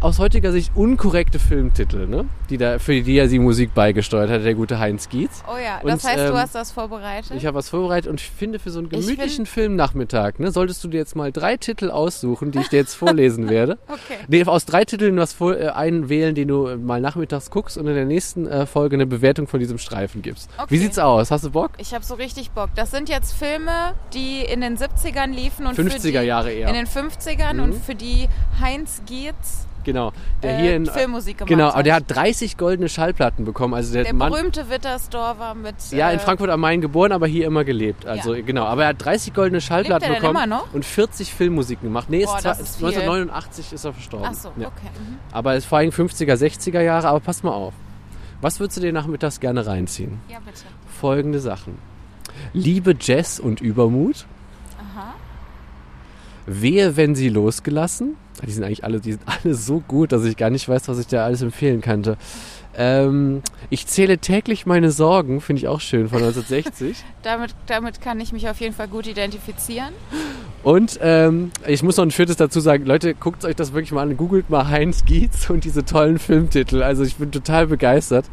aus 0.00 0.18
heutiger 0.18 0.50
Sicht 0.52 0.72
unkorrekte 0.74 1.38
Filmtitel, 1.38 2.06
ne? 2.06 2.24
Die 2.50 2.56
da, 2.58 2.78
für 2.78 3.00
die 3.00 3.16
er 3.16 3.28
die 3.28 3.38
Musik 3.38 3.74
beigesteuert 3.74 4.30
hat, 4.30 4.44
der 4.44 4.54
gute 4.54 4.78
Heinz 4.78 5.08
Gietz. 5.08 5.42
Oh 5.46 5.56
ja, 5.56 5.78
Und, 5.82 5.90
das 5.90 6.04
heißt, 6.04 6.18
ähm, 6.18 6.32
du 6.32 6.38
hast 6.38 6.54
das 6.54 6.72
vorbereitet? 6.72 7.32
Ich 7.36 7.46
habe 7.46 7.56
was 7.56 7.68
vorbereitet 7.68 8.10
und 8.10 8.20
ich 8.20 8.28
finde 8.28 8.58
für 8.58 8.70
so 8.70 8.80
einen 8.80 8.88
Ich 8.92 9.06
gemütlichen 9.06 9.46
Filmnachmittag, 9.46 10.38
ne, 10.38 10.50
solltest 10.50 10.82
du 10.82 10.88
dir 10.88 10.98
jetzt 10.98 11.14
mal 11.16 11.30
drei 11.32 11.56
Titel 11.56 11.90
aussuchen, 11.90 12.50
die 12.50 12.58
ich 12.60 12.68
dir 12.68 12.78
jetzt 12.78 12.94
vorlesen 12.94 13.48
werde. 13.50 13.78
okay. 13.88 14.18
Nee, 14.28 14.44
aus 14.44 14.64
drei 14.64 14.84
Titeln 14.84 15.16
was 15.16 15.32
vor, 15.32 15.56
äh, 15.56 15.68
einen 15.68 16.08
wählen, 16.08 16.34
den 16.34 16.48
du 16.48 16.66
äh, 16.66 16.76
mal 16.76 17.00
nachmittags 17.00 17.50
guckst 17.50 17.76
und 17.78 17.86
in 17.86 17.94
der 17.94 18.04
nächsten 18.06 18.46
äh, 18.46 18.66
Folge 18.66 18.96
eine 18.96 19.06
Bewertung 19.06 19.46
von 19.46 19.60
diesem 19.60 19.78
Streifen 19.78 20.22
gibst. 20.22 20.50
Okay. 20.56 20.66
Wie 20.70 20.78
sieht's 20.78 20.98
aus? 20.98 21.30
Hast 21.30 21.44
du 21.44 21.50
Bock? 21.50 21.72
Ich 21.78 21.94
habe 21.94 22.04
so 22.04 22.14
richtig 22.14 22.50
Bock. 22.52 22.70
Das 22.74 22.90
sind 22.90 23.08
jetzt 23.08 23.32
Filme, 23.34 23.94
die 24.14 24.40
in 24.42 24.60
den 24.60 24.69
70ern 24.76 25.30
liefen 25.32 25.66
und 25.66 25.74
für 25.74 25.82
50er 25.82 26.20
die, 26.20 26.26
Jahre 26.26 26.52
eher. 26.52 26.68
In 26.68 26.74
den 26.74 26.86
50ern 26.86 27.54
Mhm. 27.54 27.60
und 27.62 27.74
für 27.84 27.94
die 27.94 28.28
Heinz 28.60 29.02
Gietz 29.06 29.66
Genau. 29.82 30.12
Der 30.42 30.58
äh, 30.58 30.60
hier 30.62 30.76
in 30.76 30.84
Filmmusik 30.84 31.38
gemacht 31.38 31.48
Genau, 31.48 31.68
hat. 31.68 31.72
aber 31.72 31.82
der 31.84 31.94
hat 31.94 32.04
30 32.08 32.58
goldene 32.58 32.90
Schallplatten 32.90 33.46
bekommen. 33.46 33.72
Also 33.72 33.94
der, 33.94 34.04
der 34.04 34.12
Mann, 34.12 34.30
berühmte 34.30 34.68
Wittersdorfer 34.68 35.54
mit. 35.54 35.74
Ja, 35.92 36.10
in 36.10 36.18
äh, 36.18 36.20
Frankfurt 36.20 36.50
am 36.50 36.60
Main 36.60 36.82
geboren, 36.82 37.12
aber 37.12 37.26
hier 37.26 37.46
immer 37.46 37.64
gelebt. 37.64 38.04
Also 38.04 38.34
Ja. 38.34 38.42
genau. 38.44 38.64
Aber 38.66 38.82
er 38.82 38.88
hat 38.88 38.96
30 39.02 39.32
goldene 39.32 39.62
Schallplatten 39.62 40.06
Lebt 40.10 40.20
bekommen 40.20 40.36
immer 40.36 40.46
noch? 40.46 40.74
und 40.74 40.84
40 40.84 41.32
Filmmusiken 41.32 41.88
gemacht. 41.88 42.10
Nee, 42.10 42.26
Boah, 42.26 42.36
ist 42.36 42.44
ist 42.60 42.76
viel. 42.76 42.88
1989 42.88 43.72
ist 43.72 43.84
er 43.86 43.92
verstorben. 43.94 44.28
Ach 44.30 44.34
so, 44.34 44.50
Ja. 44.58 44.66
okay. 44.66 44.90
Mhm. 44.98 45.16
Aber 45.32 45.52
es 45.54 45.64
ist 45.64 45.68
vor 45.70 45.78
allem 45.78 45.90
50er, 45.92 46.34
60er 46.36 46.82
Jahre. 46.82 47.08
Aber 47.08 47.20
pass 47.20 47.42
mal 47.42 47.52
auf. 47.52 47.72
Was 48.42 48.60
würdest 48.60 48.76
du 48.76 48.82
dir 48.82 48.92
nachmittags 48.92 49.40
gerne 49.40 49.66
reinziehen? 49.66 50.20
Ja, 50.28 50.40
bitte. 50.44 50.60
Folgende 51.00 51.40
Sachen. 51.40 51.78
Liebe 52.52 52.94
Jazz 53.00 53.38
und 53.40 53.62
Übermut. 53.62 54.26
Wehe, 56.46 56.96
wenn 56.96 57.14
sie 57.14 57.28
losgelassen. 57.28 58.16
Die 58.46 58.50
sind 58.50 58.64
eigentlich 58.64 58.84
alle, 58.84 59.00
die 59.00 59.12
sind 59.12 59.22
alle 59.26 59.54
so 59.54 59.80
gut, 59.80 60.12
dass 60.12 60.24
ich 60.24 60.36
gar 60.36 60.50
nicht 60.50 60.68
weiß, 60.68 60.88
was 60.88 60.98
ich 60.98 61.06
da 61.06 61.24
alles 61.24 61.42
empfehlen 61.42 61.80
könnte. 61.80 62.16
Ähm, 62.76 63.42
ich 63.68 63.86
zähle 63.86 64.18
täglich 64.18 64.66
meine 64.66 64.90
Sorgen, 64.90 65.40
finde 65.40 65.60
ich 65.60 65.68
auch 65.68 65.80
schön, 65.80 66.08
von 66.08 66.18
1960. 66.22 67.04
Damit, 67.22 67.54
damit 67.66 68.00
kann 68.00 68.20
ich 68.20 68.32
mich 68.32 68.48
auf 68.48 68.60
jeden 68.60 68.74
Fall 68.74 68.88
gut 68.88 69.06
identifizieren. 69.06 69.92
Und 70.62 70.98
ähm, 71.02 71.52
ich 71.66 71.82
muss 71.82 71.96
noch 71.96 72.04
ein 72.04 72.10
viertes 72.10 72.36
dazu 72.36 72.60
sagen, 72.60 72.84
Leute, 72.84 73.14
guckt 73.14 73.44
euch 73.46 73.56
das 73.56 73.72
wirklich 73.72 73.92
mal 73.92 74.02
an, 74.02 74.16
googelt 74.16 74.50
mal 74.50 74.68
Heinz 74.68 75.04
Gietz 75.06 75.48
und 75.48 75.64
diese 75.64 75.84
tollen 75.86 76.18
Filmtitel. 76.18 76.82
Also 76.82 77.02
ich 77.02 77.16
bin 77.16 77.32
total 77.32 77.66
begeistert. 77.66 78.26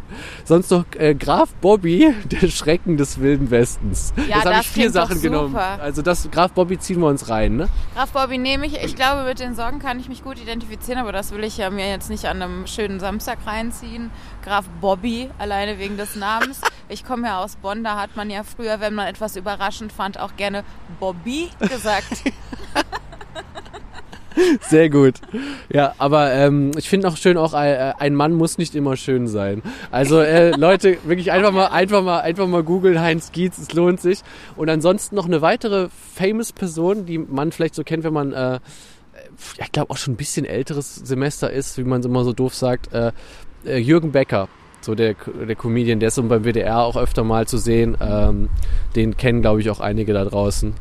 Sonst 0.44 0.70
noch 0.72 0.84
äh, 0.98 1.16
Graf 1.16 1.54
Bobby, 1.56 2.14
der 2.26 2.50
Schrecken 2.50 2.98
des 2.98 3.20
Wilden 3.22 3.50
Westens. 3.50 4.14
Ja, 4.28 4.38
das 4.38 4.46
habe 4.46 4.62
ich 4.62 4.70
vier 4.70 4.92
Sachen 4.92 5.22
genommen. 5.22 5.56
Also 5.56 6.02
das 6.02 6.30
Graf 6.30 6.52
Bobby 6.52 6.78
ziehen 6.78 7.00
wir 7.00 7.08
uns 7.08 7.30
rein, 7.30 7.56
ne? 7.56 7.70
Graf 7.96 8.12
Bobby 8.12 8.38
nehme 8.38 8.66
ich. 8.66 8.84
Ich 8.84 8.96
glaube, 8.96 9.24
mit 9.24 9.40
den 9.40 9.56
Sorgen 9.56 9.80
kann 9.80 10.00
ich 10.00 10.10
mich 10.10 10.24
gut 10.24 10.42
identifizieren, 10.42 11.00
aber 11.00 11.14
das 11.14 11.32
will 11.32 11.44
ich 11.46 11.58
ja 11.58 11.70
mir 11.70 11.88
jetzt 11.90 12.10
nicht 12.10 12.26
an 12.26 12.42
einem 12.42 12.68
schönen 12.68 13.00
Samstag 13.00 13.40
reinziehen. 13.46 14.12
Graf 14.48 14.66
Bobby, 14.80 15.30
alleine 15.40 15.78
wegen 15.78 15.98
des 15.98 16.16
Namens. 16.16 16.62
Ich 16.88 17.04
komme 17.04 17.28
ja 17.28 17.44
aus 17.44 17.58
Bonn, 17.58 17.84
da 17.84 18.00
hat 18.00 18.16
man 18.16 18.30
ja 18.30 18.44
früher, 18.44 18.80
wenn 18.80 18.94
man 18.94 19.08
etwas 19.08 19.36
überraschend 19.36 19.92
fand, 19.92 20.18
auch 20.18 20.38
gerne 20.38 20.64
Bobby 21.02 21.50
gesagt. 21.60 22.24
Sehr 24.62 24.90
gut. 24.90 25.16
Ja, 25.68 25.96
aber 25.98 26.32
ähm, 26.32 26.72
ich 26.78 26.88
finde 26.88 27.10
auch 27.10 27.18
schön, 27.18 27.36
auch 27.36 27.54
äh, 27.54 27.94
ein 28.00 28.16
Mann 28.16 28.36
muss 28.36 28.58
nicht 28.58 28.74
immer 28.74 28.96
schön 28.96 29.28
sein. 29.28 29.62
Also 29.92 30.22
äh, 30.22 30.52
Leute, 30.52 30.98
wirklich 31.04 31.34
einfach 31.34 31.52
mal, 31.52 31.68
einfach 31.68 32.02
mal, 32.02 32.22
einfach 32.22 32.48
mal 32.48 32.64
googeln 32.64 33.02
Heinz 33.02 33.34
Gietz, 33.34 33.58
es 33.58 33.74
lohnt 33.74 34.00
sich. 34.00 34.22
Und 34.56 34.70
ansonsten 34.70 35.16
noch 35.16 35.26
eine 35.26 35.42
weitere 35.42 35.90
famous 36.16 36.54
Person, 36.54 37.06
die 37.06 37.18
man 37.18 37.52
vielleicht 37.52 37.76
so 37.76 37.84
kennt, 37.84 38.06
wenn 38.06 38.14
man, 38.14 38.32
äh, 38.32 38.60
ich 39.58 39.72
glaube 39.74 39.92
auch 39.92 39.98
schon 39.98 40.14
ein 40.14 40.18
bisschen 40.18 40.46
älteres 40.46 40.96
Semester 40.96 41.52
ist, 41.52 41.78
wie 41.78 41.84
man 41.84 42.00
es 42.00 42.06
immer 42.06 42.24
so 42.24 42.32
doof 42.32 42.56
sagt, 42.56 42.94
äh, 42.94 43.12
äh, 43.68 43.78
Jürgen 43.78 44.12
Becker. 44.12 44.48
So 44.82 44.96
der, 44.96 45.16
der 45.48 45.56
Comedian, 45.56 46.00
der 46.00 46.08
ist 46.08 46.16
so 46.16 46.24
beim 46.24 46.44
WDR 46.44 46.80
auch 46.80 46.96
öfter 46.96 47.24
mal 47.24 47.48
zu 47.48 47.58
sehen. 47.58 47.98
Ähm, 48.00 48.50
den 48.96 49.18
kennen, 49.18 49.42
glaube 49.42 49.60
ich, 49.60 49.70
auch 49.70 49.80
einige 49.80 50.14
da 50.14 50.24
draußen. 50.24 50.74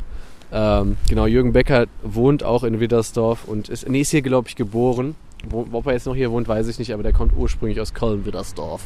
Ähm, 0.52 0.96
genau, 1.08 1.26
Jürgen 1.26 1.52
Becker 1.52 1.86
wohnt 2.02 2.44
auch 2.44 2.62
in 2.62 2.78
Widdersdorf 2.78 3.44
und 3.46 3.68
ist, 3.68 3.88
nee, 3.88 4.02
ist 4.02 4.10
hier, 4.10 4.22
glaube 4.22 4.48
ich, 4.48 4.56
geboren. 4.56 5.16
Wo, 5.48 5.66
ob 5.72 5.86
er 5.86 5.92
jetzt 5.94 6.06
noch 6.06 6.14
hier 6.14 6.30
wohnt, 6.30 6.48
weiß 6.48 6.68
ich 6.68 6.78
nicht, 6.78 6.92
aber 6.92 7.02
der 7.02 7.12
kommt 7.12 7.32
ursprünglich 7.36 7.80
aus 7.80 7.94
Köln-Widdersdorf. 7.94 8.82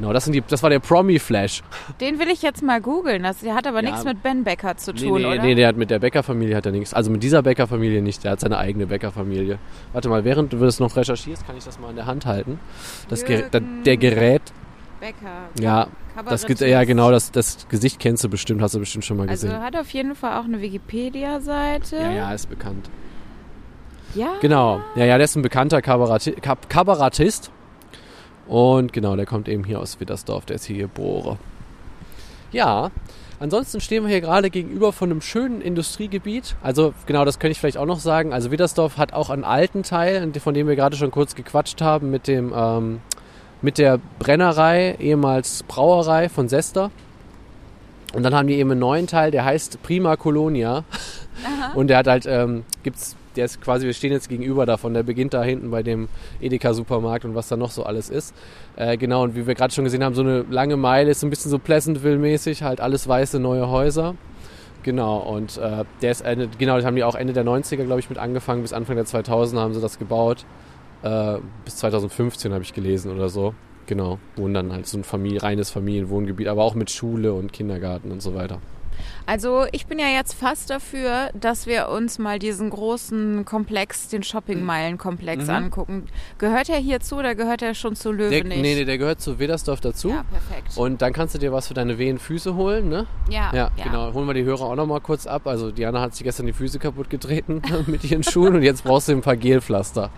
Genau, 0.00 0.12
das, 0.12 0.24
sind 0.24 0.32
die, 0.32 0.42
das 0.46 0.62
war 0.62 0.70
der 0.70 0.78
Promi-Flash. 0.78 1.62
Den 2.00 2.20
will 2.20 2.28
ich 2.28 2.40
jetzt 2.42 2.62
mal 2.62 2.80
googeln. 2.80 3.24
Das 3.24 3.40
der 3.40 3.54
hat 3.56 3.66
aber 3.66 3.82
Ja. 3.82 3.90
nichts 3.90 4.04
mit 4.04 4.22
Ben 4.22 4.44
Becker 4.44 4.76
zu 4.76 4.92
Nee, 4.92 5.00
tun, 5.00 5.20
nee, 5.22 5.26
oder? 5.26 5.42
nee, 5.42 5.54
der 5.56 5.66
hat 5.66 5.76
mit 5.76 5.90
der 5.90 5.98
Bäckerfamilie 5.98 6.54
hat 6.54 6.66
er 6.66 6.72
nichts. 6.72 6.94
Also 6.94 7.10
mit 7.10 7.22
dieser 7.24 7.42
Bäckerfamilie 7.42 8.00
nicht, 8.00 8.22
der 8.22 8.30
hat 8.32 8.40
seine 8.40 8.58
eigene 8.58 8.86
Bäckerfamilie. 8.86 9.58
Warte 9.92 10.08
mal, 10.08 10.22
während 10.24 10.52
du 10.52 10.58
das 10.58 10.78
noch 10.78 10.94
recherchierst, 10.96 11.44
kann 11.46 11.56
ich 11.56 11.64
das 11.64 11.80
mal 11.80 11.90
in 11.90 11.96
der 11.96 12.06
Hand 12.06 12.26
halten. 12.26 12.60
Das 13.08 13.24
Ger 13.24 13.42
da, 13.50 13.58
Jürgen 13.58 13.82
der 13.82 13.96
Gerät, 13.96 14.42
Becker. 15.00 15.48
ja, 15.60 15.88
das 16.28 16.46
gibt, 16.46 16.60
ja 16.60 16.84
genau, 16.84 17.10
das, 17.10 17.32
das 17.32 17.66
Gesicht 17.68 17.98
kennst 17.98 18.22
du 18.22 18.28
bestimmt, 18.28 18.62
hast 18.62 18.74
du 18.74 18.78
bestimmt 18.78 19.04
schon 19.04 19.16
mal 19.16 19.28
Also 19.28 19.48
gesehen. 19.48 19.62
hat 19.62 19.74
auf 19.76 19.90
jeden 19.90 20.14
Fall 20.14 20.38
auch 20.38 20.44
eine 20.44 20.60
Wikipedia-Seite. 20.60 21.96
ja, 21.96 22.10
ja, 22.12 22.32
ist 22.32 22.48
bekannt. 22.48 22.88
Ja. 24.14 24.28
Genau, 24.40 24.80
ja, 24.96 25.04
ja, 25.04 25.16
der 25.18 25.24
ist 25.24 25.36
ein 25.36 25.42
bekannter 25.42 25.82
Kabaretti 25.82 26.32
Kab 26.32 26.70
Kabarettist. 26.70 27.50
Und 28.48 28.92
genau, 28.92 29.14
der 29.14 29.26
kommt 29.26 29.48
eben 29.48 29.62
hier 29.64 29.78
aus 29.78 30.00
Widdersdorf, 30.00 30.46
der 30.46 30.56
ist 30.56 30.64
hier 30.64 30.78
geboren. 30.78 31.38
Ja, 32.50 32.90
ansonsten 33.40 33.80
stehen 33.80 34.04
wir 34.04 34.10
hier 34.10 34.22
gerade 34.22 34.48
gegenüber 34.48 34.92
von 34.92 35.10
einem 35.10 35.20
schönen 35.20 35.60
Industriegebiet. 35.60 36.56
Also 36.62 36.94
genau, 37.06 37.24
das 37.26 37.38
könnte 37.38 37.52
ich 37.52 37.60
vielleicht 37.60 37.76
auch 37.76 37.86
noch 37.86 38.00
sagen. 38.00 38.32
Also 38.32 38.50
Widdersdorf 38.50 38.96
hat 38.96 39.12
auch 39.12 39.28
einen 39.28 39.44
alten 39.44 39.82
Teil, 39.82 40.32
von 40.40 40.54
dem 40.54 40.66
wir 40.66 40.76
gerade 40.76 40.96
schon 40.96 41.10
kurz 41.10 41.34
gequatscht 41.34 41.82
haben, 41.82 42.10
mit 42.10 42.26
dem 42.26 42.52
ähm, 42.56 43.00
mit 43.60 43.78
der 43.78 43.98
Brennerei, 44.18 44.96
ehemals 44.98 45.62
Brauerei 45.64 46.28
von 46.28 46.48
Sester. 46.48 46.90
Und 48.14 48.22
dann 48.22 48.34
haben 48.34 48.48
die 48.48 48.54
eben 48.54 48.70
einen 48.70 48.80
neuen 48.80 49.06
Teil, 49.06 49.30
der 49.30 49.44
heißt 49.44 49.82
Prima 49.82 50.16
Colonia. 50.16 50.84
Und 51.74 51.88
der 51.88 51.98
hat 51.98 52.06
halt, 52.06 52.26
ähm, 52.26 52.64
gibt's, 52.82 53.16
der 53.38 53.44
ist 53.44 53.60
quasi, 53.60 53.86
wir 53.86 53.94
stehen 53.94 54.10
jetzt 54.10 54.28
gegenüber 54.28 54.66
davon, 54.66 54.94
der 54.94 55.04
beginnt 55.04 55.32
da 55.32 55.42
hinten 55.44 55.70
bei 55.70 55.84
dem 55.84 56.08
Edeka-Supermarkt 56.40 57.24
und 57.24 57.36
was 57.36 57.46
da 57.48 57.56
noch 57.56 57.70
so 57.70 57.84
alles 57.84 58.10
ist. 58.10 58.34
Äh, 58.76 58.96
genau, 58.96 59.22
und 59.22 59.36
wie 59.36 59.46
wir 59.46 59.54
gerade 59.54 59.72
schon 59.72 59.84
gesehen 59.84 60.02
haben, 60.02 60.14
so 60.14 60.22
eine 60.22 60.44
lange 60.50 60.76
Meile 60.76 61.10
ist 61.10 61.22
ein 61.22 61.30
bisschen 61.30 61.50
so 61.50 61.58
Pleasantville-mäßig, 61.58 62.62
halt 62.62 62.80
alles 62.80 63.06
weiße 63.06 63.38
neue 63.38 63.70
Häuser. 63.70 64.16
Genau, 64.82 65.18
und 65.18 65.56
äh, 65.58 65.84
der 66.02 66.10
ist 66.10 66.22
Ende, 66.22 66.48
genau, 66.58 66.76
das 66.76 66.84
haben 66.84 66.96
die 66.96 67.04
auch 67.04 67.14
Ende 67.14 67.32
der 67.32 67.44
90er, 67.44 67.84
glaube 67.84 68.00
ich, 68.00 68.10
mit 68.10 68.18
angefangen, 68.18 68.62
bis 68.62 68.72
Anfang 68.72 68.96
der 68.96 69.06
2000er 69.06 69.60
haben 69.60 69.74
sie 69.74 69.80
das 69.80 69.98
gebaut. 69.98 70.44
Äh, 71.02 71.36
bis 71.64 71.76
2015 71.76 72.52
habe 72.52 72.64
ich 72.64 72.74
gelesen 72.74 73.12
oder 73.12 73.28
so. 73.28 73.54
Genau, 73.86 74.18
wohnen 74.36 74.54
dann 74.54 74.72
halt 74.72 74.86
so 74.86 74.98
ein 74.98 75.04
Familie, 75.04 75.42
reines 75.42 75.70
Familienwohngebiet, 75.70 76.48
aber 76.48 76.64
auch 76.64 76.74
mit 76.74 76.90
Schule 76.90 77.32
und 77.32 77.52
Kindergarten 77.52 78.10
und 78.10 78.20
so 78.20 78.34
weiter. 78.34 78.58
Also 79.26 79.66
ich 79.72 79.86
bin 79.86 79.98
ja 79.98 80.06
jetzt 80.08 80.34
fast 80.34 80.70
dafür, 80.70 81.30
dass 81.38 81.66
wir 81.66 81.88
uns 81.88 82.18
mal 82.18 82.38
diesen 82.38 82.70
großen 82.70 83.44
Komplex, 83.44 84.08
den 84.08 84.22
Shopping-Meilen-Komplex 84.22 85.44
Mhm. 85.44 85.50
angucken. 85.50 86.06
Gehört 86.38 86.68
er 86.68 86.78
hierzu 86.78 87.16
oder 87.16 87.34
gehört 87.34 87.62
er 87.62 87.74
schon 87.74 87.94
zu 87.96 88.12
Löwe 88.12 88.30
Der, 88.30 88.44
nee, 88.44 88.60
nee, 88.62 88.84
der 88.84 88.98
gehört 88.98 89.20
zu 89.20 89.38
Wedersdorf 89.38 89.80
dazu. 89.80 90.10
Ja, 90.10 90.24
perfekt. 90.24 90.76
Und 90.76 91.02
dann 91.02 91.12
kannst 91.12 91.34
du 91.34 91.38
dir 91.38 91.52
was 91.52 91.68
für 91.68 91.74
deine 91.74 91.98
wehen 91.98 92.18
Füße 92.18 92.54
holen, 92.54 92.88
ne? 92.88 93.06
ja, 93.30 93.50
Ja, 93.54 93.70
genau. 93.82 94.12
Holen 94.12 94.26
wir 94.26 94.34
die 94.34 94.44
Hörer 94.44 94.62
auch 94.62 94.76
nochmal 94.76 95.00
kurz 95.00 95.26
ab. 95.26 95.46
Also 95.46 95.70
Diana 95.70 96.00
hat 96.00 96.14
sich 96.14 96.24
gestern 96.24 96.46
die 96.46 96.52
Füße 96.52 96.78
kaputt 96.78 97.10
getreten 97.10 97.62
mit 97.86 98.04
ihren 98.04 98.22
Schuhen 98.22 98.54
und 98.56 98.62
jetzt 98.62 98.84
brauchst 98.84 99.08
du 99.08 99.12
ein 99.12 99.20
paar 99.22 99.36
Gelpflaster. 99.36 100.10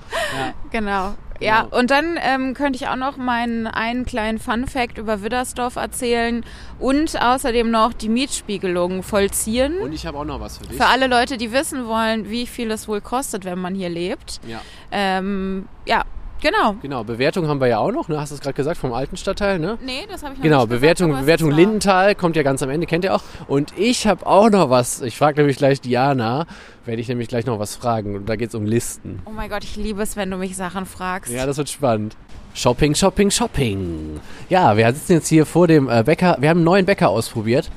Genau. 0.70 1.14
Ja, 1.40 1.62
Genau. 1.62 1.79
und 1.79 1.90
dann 1.90 2.18
ähm, 2.22 2.55
könnte 2.55 2.76
ich 2.76 2.88
auch 2.88 2.96
noch 2.96 3.16
meinen 3.16 3.66
einen 3.66 4.05
kleinen 4.05 4.38
Fun-Fact 4.38 4.98
über 4.98 5.22
Widdersdorf 5.22 5.76
erzählen 5.76 6.44
und 6.79 7.20
außerdem 7.20 7.70
noch 7.70 7.92
die 7.94 8.09
Mietspiegelung 8.11 9.03
vollziehen. 9.03 9.79
Und 9.79 9.92
ich 9.92 10.07
habe 10.07 10.18
auch 10.18 10.24
noch 10.24 10.40
was 10.40 10.59
für 10.59 10.64
dich. 10.66 10.76
Für 10.76 10.87
alle 10.87 11.07
Leute, 11.07 11.37
die 11.38 11.50
wissen 11.53 11.87
wollen, 11.87 12.29
wie 12.31 12.46
viel 12.46 12.70
es 12.70 12.87
wohl 12.88 13.00
kostet, 13.00 13.44
wenn 13.44 13.59
man 13.59 13.74
hier 13.74 13.88
lebt. 13.88 14.40
Ja, 14.46 14.61
Ähm, 14.92 15.66
ja, 15.87 16.05
genau. 16.40 16.76
genau. 16.83 17.05
Bewertung 17.05 17.48
haben 17.48 17.61
wir 17.61 17.68
ja 17.68 17.79
auch 17.79 17.92
noch, 17.92 18.09
ne? 18.09 18.20
Hast 18.20 18.31
du 18.31 18.35
es 18.37 18.40
gerade 18.40 18.55
gesagt, 18.55 18.79
vom 18.79 18.92
alten 18.92 19.16
Stadtteil, 19.16 19.59
ne? 19.59 19.79
Nee, 19.85 20.07
das 20.09 20.22
habe 20.22 20.35
ich 20.35 20.38
noch 20.38 20.44
Genau, 20.44 20.59
nicht 20.61 20.68
gesagt, 20.68 20.81
Bewertung, 20.81 21.12
es 21.12 21.20
Bewertung. 21.20 21.50
Lindenthal 21.50 22.14
kommt 22.14 22.37
ja 22.37 22.42
ganz 22.42 22.62
am 22.62 22.70
Ende, 22.70 22.87
kennt 22.87 23.05
ihr 23.05 23.14
auch. 23.14 23.22
Und 23.48 23.72
ich 23.76 24.07
habe 24.07 24.26
auch 24.26 24.50
noch 24.50 24.70
was. 24.70 25.03
Ich 25.03 25.16
frage 25.16 25.40
nämlich 25.40 25.57
gleich 25.57 25.81
Diana, 25.81 26.46
werde 26.85 27.00
ich 27.00 27.09
nämlich 27.09 27.29
gleich 27.29 27.46
noch 27.46 27.59
was 27.59 27.76
fragen. 27.76 28.16
Und 28.16 28.29
da 28.29 28.37
geht 28.37 28.48
es 28.50 28.55
um 28.55 28.64
Listen. 28.64 29.20
Oh 29.26 29.31
mein 29.31 29.48
Gott, 29.50 29.64
ich 29.64 29.76
liebe 29.76 30.03
es, 30.03 30.16
wenn 30.16 30.31
du 30.31 30.37
mich 30.37 30.57
Sachen 30.57 30.87
fragst. 30.87 31.33
Ja, 31.33 31.46
das 31.46 31.57
wird 31.59 31.68
spannend. 31.68 32.16
Shopping, 32.55 32.94
Shopping, 32.94 33.31
Shopping. 33.31 34.20
Ja, 34.48 34.76
wir 34.76 34.92
sitzen 34.92 35.12
jetzt 35.12 35.29
hier 35.29 35.46
vor 35.46 35.68
dem 35.68 35.88
äh, 35.88 36.03
Bäcker. 36.03 36.37
Wir 36.40 36.48
haben 36.50 36.59
einen 36.59 36.64
neuen 36.64 36.87
Bäcker 36.87 37.09
ausprobiert. 37.09 37.70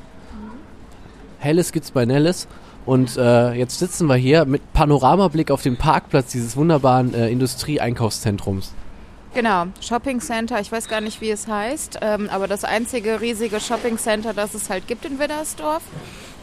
Helles 1.39 1.71
gibt's 1.71 1.91
bei 1.91 2.05
Nelles. 2.05 2.47
Und 2.85 3.17
äh, 3.17 3.53
jetzt 3.53 3.79
sitzen 3.79 4.07
wir 4.07 4.15
hier 4.15 4.45
mit 4.45 4.73
Panoramablick 4.73 5.51
auf 5.51 5.61
den 5.61 5.77
Parkplatz 5.77 6.31
dieses 6.31 6.57
wunderbaren 6.57 7.13
äh, 7.13 7.29
Industrie-Einkaufszentrums. 7.29 8.73
Genau, 9.33 9.65
Shopping 9.81 10.19
Center, 10.19 10.59
ich 10.59 10.71
weiß 10.71 10.87
gar 10.87 11.01
nicht, 11.01 11.19
wie 11.19 11.31
es 11.31 11.47
heißt, 11.47 11.99
ähm, 12.01 12.29
aber 12.31 12.47
das 12.47 12.63
einzige 12.63 13.19
riesige 13.19 13.59
Shopping 13.59 13.97
Center, 13.97 14.31
das 14.33 14.53
es 14.53 14.69
halt 14.69 14.87
gibt 14.87 15.05
in 15.05 15.17
Widdersdorf. 15.17 15.81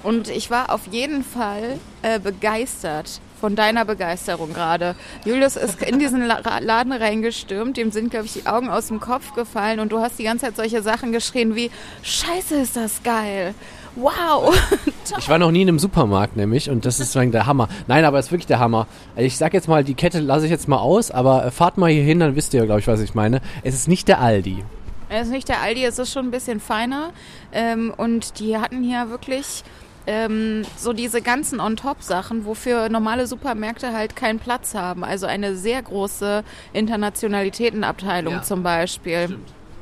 Und 0.03 0.29
ich 0.29 0.51
war 0.51 0.73
auf 0.73 0.89
jeden 0.91 1.23
Fall 1.23 1.79
äh, 2.03 2.19
begeistert 2.19 3.21
von 3.41 3.55
deiner 3.55 3.85
Begeisterung 3.85 4.53
gerade. 4.53 4.97
Julius 5.25 5.57
ist 5.57 5.83
in 5.83 5.99
diesen 5.99 6.27
La 6.27 6.59
Laden 6.59 6.93
reingestürmt, 6.93 7.77
dem 7.77 7.91
sind, 7.91 8.11
glaube 8.11 8.27
ich, 8.27 8.33
die 8.33 8.47
Augen 8.47 8.69
aus 8.69 8.89
dem 8.89 8.99
Kopf 8.99 9.35
gefallen 9.35 9.79
und 9.79 9.93
du 9.93 10.01
hast 10.01 10.19
die 10.19 10.25
ganze 10.25 10.47
Zeit 10.47 10.57
solche 10.57 10.83
Sachen 10.83 11.13
geschrien 11.13 11.55
wie, 11.55 11.71
scheiße, 12.03 12.57
ist 12.57 12.77
das 12.77 13.03
geil. 13.03 13.55
Wow. 13.97 14.55
Ich 15.19 15.29
war 15.29 15.39
noch 15.39 15.51
nie 15.51 15.63
in 15.63 15.69
einem 15.69 15.81
Supermarkt 15.81 16.37
nämlich 16.37 16.71
und 16.71 16.85
das 16.85 17.01
ist 17.01 17.17
der 17.17 17.47
Hammer. 17.47 17.69
Nein, 17.89 18.05
aber 18.05 18.21
es 18.21 18.27
ist 18.27 18.33
wirklich 18.33 18.47
der 18.47 18.61
Hammer. 18.61 18.87
Ich 19.17 19.37
sag 19.37 19.53
jetzt 19.55 19.67
mal, 19.67 19.83
die 19.83 19.95
Kette 19.95 20.21
lasse 20.21 20.45
ich 20.45 20.51
jetzt 20.53 20.69
mal 20.69 20.79
aus, 20.79 21.11
aber 21.11 21.47
äh, 21.47 21.51
fahrt 21.51 21.79
mal 21.79 21.91
hier 21.91 22.05
hin, 22.05 22.21
dann 22.21 22.37
wisst 22.37 22.55
ihr, 22.55 22.65
glaube 22.65 22.79
ich, 22.81 22.87
was 22.87 23.01
ich 23.01 23.15
meine. 23.15 23.41
Es 23.65 23.75
ist 23.75 23.89
nicht 23.89 24.07
der 24.07 24.21
Aldi. 24.21 24.63
Es 25.09 25.23
ist 25.27 25.33
nicht 25.33 25.49
der 25.49 25.61
Aldi, 25.63 25.85
es 25.85 25.99
ist 25.99 26.13
schon 26.13 26.27
ein 26.27 26.31
bisschen 26.31 26.61
feiner. 26.61 27.11
Ähm, 27.53 27.93
und 27.97 28.39
die 28.39 28.57
hatten 28.57 28.85
hier 28.85 29.11
wirklich 29.11 29.65
ähm, 30.07 30.63
so 30.77 30.93
diese 30.93 31.23
ganzen 31.23 31.59
On-Top-Sachen, 31.61 32.45
wofür 32.45 32.89
normale 32.89 33.27
Supermärkte 33.27 33.93
halt 33.93 34.15
keinen 34.15 34.39
Platz 34.39 34.75
haben. 34.75 35.03
Also 35.03 35.27
eine 35.27 35.57
sehr 35.57 35.83
große 35.83 36.45
Internationalitätenabteilung 36.73 38.35
Ja. 38.35 38.43
zum 38.43 38.63
Beispiel. 38.63 39.39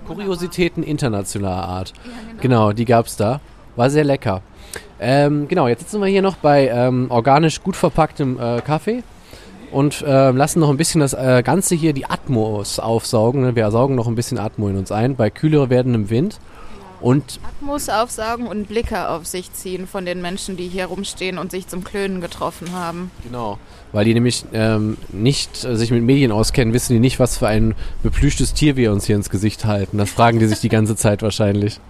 Kuriositäten 0.06 0.82
internationaler 0.82 1.68
Art. 1.68 1.92
Genau, 2.40 2.72
die 2.72 2.86
gab's 2.86 3.16
da. 3.16 3.40
War 3.78 3.90
sehr 3.90 4.02
lecker. 4.02 4.42
Ähm, 4.98 5.46
genau, 5.46 5.68
jetzt 5.68 5.82
sitzen 5.82 6.00
wir 6.00 6.08
hier 6.08 6.20
noch 6.20 6.34
bei 6.34 6.66
ähm, 6.66 7.06
organisch 7.10 7.62
gut 7.62 7.76
verpacktem 7.76 8.36
äh, 8.36 8.60
Kaffee 8.60 9.04
und 9.70 10.02
äh, 10.02 10.32
lassen 10.32 10.58
noch 10.58 10.70
ein 10.70 10.76
bisschen 10.76 11.00
das 11.00 11.12
äh, 11.12 11.44
Ganze 11.44 11.76
hier, 11.76 11.92
die 11.92 12.04
Atmos 12.04 12.80
aufsaugen. 12.80 13.42
ne? 13.42 13.54
Wir 13.54 13.70
saugen 13.70 13.94
noch 13.94 14.08
ein 14.08 14.16
bisschen 14.16 14.36
Atmo 14.36 14.68
in 14.68 14.76
uns 14.76 14.90
ein, 14.90 15.14
bei 15.14 15.30
kühler 15.30 15.70
werdendem 15.70 16.10
Wind. 16.10 16.40
Und 17.00 17.38
Atmos 17.46 17.88
aufsaugen 17.88 18.48
und 18.48 18.66
Blicke 18.66 19.08
auf 19.10 19.26
sich 19.26 19.52
ziehen 19.52 19.86
von 19.86 20.04
den 20.04 20.20
Menschen, 20.20 20.56
die 20.56 20.66
hier 20.66 20.86
rumstehen 20.86 21.38
und 21.38 21.52
sich 21.52 21.68
zum 21.68 21.84
Klönen 21.84 22.20
getroffen 22.20 22.72
haben. 22.72 23.12
genau, 23.22 23.58
weil 23.92 24.04
die 24.04 24.14
nämlich 24.14 24.44
ähm, 24.52 24.96
nicht 25.10 25.64
äh, 25.64 25.76
sich 25.76 25.92
mit 25.92 26.02
Medien 26.02 26.32
auskennen, 26.32 26.74
wissen 26.74 26.94
die 26.94 26.98
nicht, 26.98 27.20
was 27.20 27.38
für 27.38 27.46
ein 27.46 27.76
beplüschtes 28.02 28.54
Tier 28.54 28.74
wir 28.74 28.90
uns 28.90 29.06
hier 29.06 29.14
ins 29.14 29.30
Gesicht 29.30 29.66
halten. 29.66 29.98
Das 29.98 30.10
fragen 30.10 30.40
die 30.40 30.46
sich 30.46 30.58
die 30.58 30.68
ganze 30.68 30.96
Zeit 30.96 31.22
wahrscheinlich. 31.22 31.78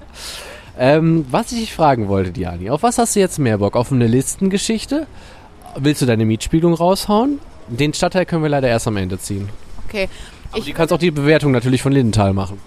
Ähm, 0.78 1.26
was 1.30 1.50
ich 1.52 1.58
dich 1.60 1.74
fragen 1.74 2.08
wollte, 2.08 2.30
Diani, 2.30 2.70
auf 2.70 2.82
was 2.82 2.98
hast 2.98 3.16
du 3.16 3.20
jetzt 3.20 3.38
mehr 3.38 3.58
Bock? 3.58 3.74
Auf 3.76 3.90
eine 3.90 4.06
Listengeschichte? 4.06 5.06
Willst 5.76 6.02
du 6.02 6.06
deine 6.06 6.24
Mietspiegelung 6.24 6.74
raushauen? 6.74 7.40
Den 7.68 7.92
Stadtteil 7.92 8.24
können 8.26 8.42
wir 8.42 8.48
leider 8.48 8.68
erst 8.68 8.86
am 8.86 8.96
Ende 8.96 9.18
ziehen. 9.18 9.48
Okay. 9.86 10.08
Aber 10.50 10.58
Ich, 10.60 10.66
du 10.66 10.72
kannst 10.72 10.92
auch 10.92 10.98
die 10.98 11.10
Bewertung 11.10 11.52
natürlich 11.52 11.82
von 11.82 11.92
Lindenthal 11.92 12.32
machen. 12.32 12.60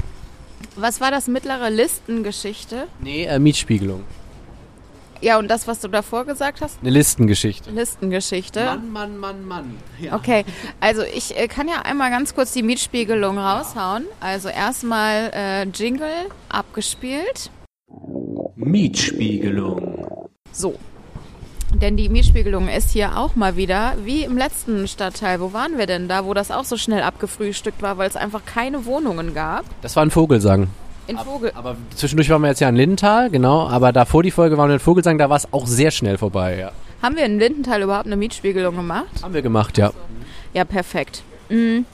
was 0.75 0.99
war 1.01 1.09
das 1.11 1.27
mittlere 1.27 1.69
Listengeschichte? 1.69 2.87
Nee, 2.99 3.25
äh, 3.25 3.39
Mietspiegelung. 3.39 4.03
Ja, 5.21 5.37
und 5.37 5.47
das, 5.49 5.67
was 5.67 5.79
du 5.79 5.87
davor 5.87 6.25
gesagt 6.25 6.61
hast? 6.61 6.79
Eine 6.81 6.89
Listengeschichte. 6.89 7.69
Listengeschichte. 7.69 8.65
Mann, 8.91 9.17
Mann, 9.19 9.45
Mann. 9.45 9.77
Ja. 9.99 10.15
Okay, 10.15 10.43
also 10.79 11.03
ich 11.03 11.37
äh, 11.37 11.47
kann 11.47 11.67
ja 11.67 11.81
einmal 11.83 12.09
ganz 12.09 12.33
kurz 12.35 12.53
die 12.53 12.63
Mietspiegelung 12.63 13.37
raushauen. 13.37 14.05
Also 14.19 14.49
erstmal 14.49 15.31
äh, 15.33 15.63
Jingle 15.65 16.09
abgespielt. 16.49 17.51
Mietspiegelung. 18.55 20.07
So. 20.51 20.75
Denn 21.73 21.95
die 21.95 22.09
Mietspiegelung 22.09 22.67
ist 22.67 22.91
hier 22.91 23.17
auch 23.17 23.35
mal 23.35 23.55
wieder 23.55 23.93
wie 24.03 24.23
im 24.23 24.37
letzten 24.37 24.87
Stadtteil. 24.87 25.39
Wo 25.39 25.53
waren 25.53 25.77
wir 25.77 25.87
denn 25.87 26.07
da, 26.07 26.25
wo 26.25 26.33
das 26.33 26.51
auch 26.51 26.65
so 26.65 26.75
schnell 26.75 27.01
abgefrühstückt 27.01 27.81
war, 27.81 27.97
weil 27.97 28.09
es 28.09 28.15
einfach 28.15 28.41
keine 28.45 28.85
Wohnungen 28.85 29.33
gab? 29.33 29.65
Das 29.81 29.95
war 29.95 30.03
ein 30.03 30.11
Vogelsang. 30.11 30.67
In 31.07 31.17
Vogel. 31.17 31.51
Aber 31.55 31.75
zwischendurch 31.95 32.29
waren 32.29 32.41
wir 32.41 32.49
jetzt 32.49 32.59
ja 32.59 32.69
in 32.69 32.75
Lindenthal, 32.75 33.29
genau. 33.29 33.67
Aber 33.67 33.91
davor 33.91 34.21
die 34.21 34.31
Folge 34.31 34.57
waren 34.57 34.69
wir 34.69 34.75
in 34.75 34.79
Vogelsang, 34.79 35.17
da 35.17 35.29
war 35.29 35.37
es 35.37 35.51
auch 35.51 35.65
sehr 35.65 35.91
schnell 35.91 36.17
vorbei, 36.17 36.57
ja. 36.59 36.71
Haben 37.01 37.15
wir 37.15 37.25
in 37.25 37.39
Lindenthal 37.39 37.81
überhaupt 37.81 38.05
eine 38.05 38.17
Mietspiegelung 38.17 38.75
gemacht? 38.75 39.07
Haben 39.23 39.33
wir 39.33 39.41
gemacht, 39.41 39.77
ja. 39.77 39.91
Ja, 40.53 40.65
perfekt. 40.65 41.23
Mhm. 41.49 41.85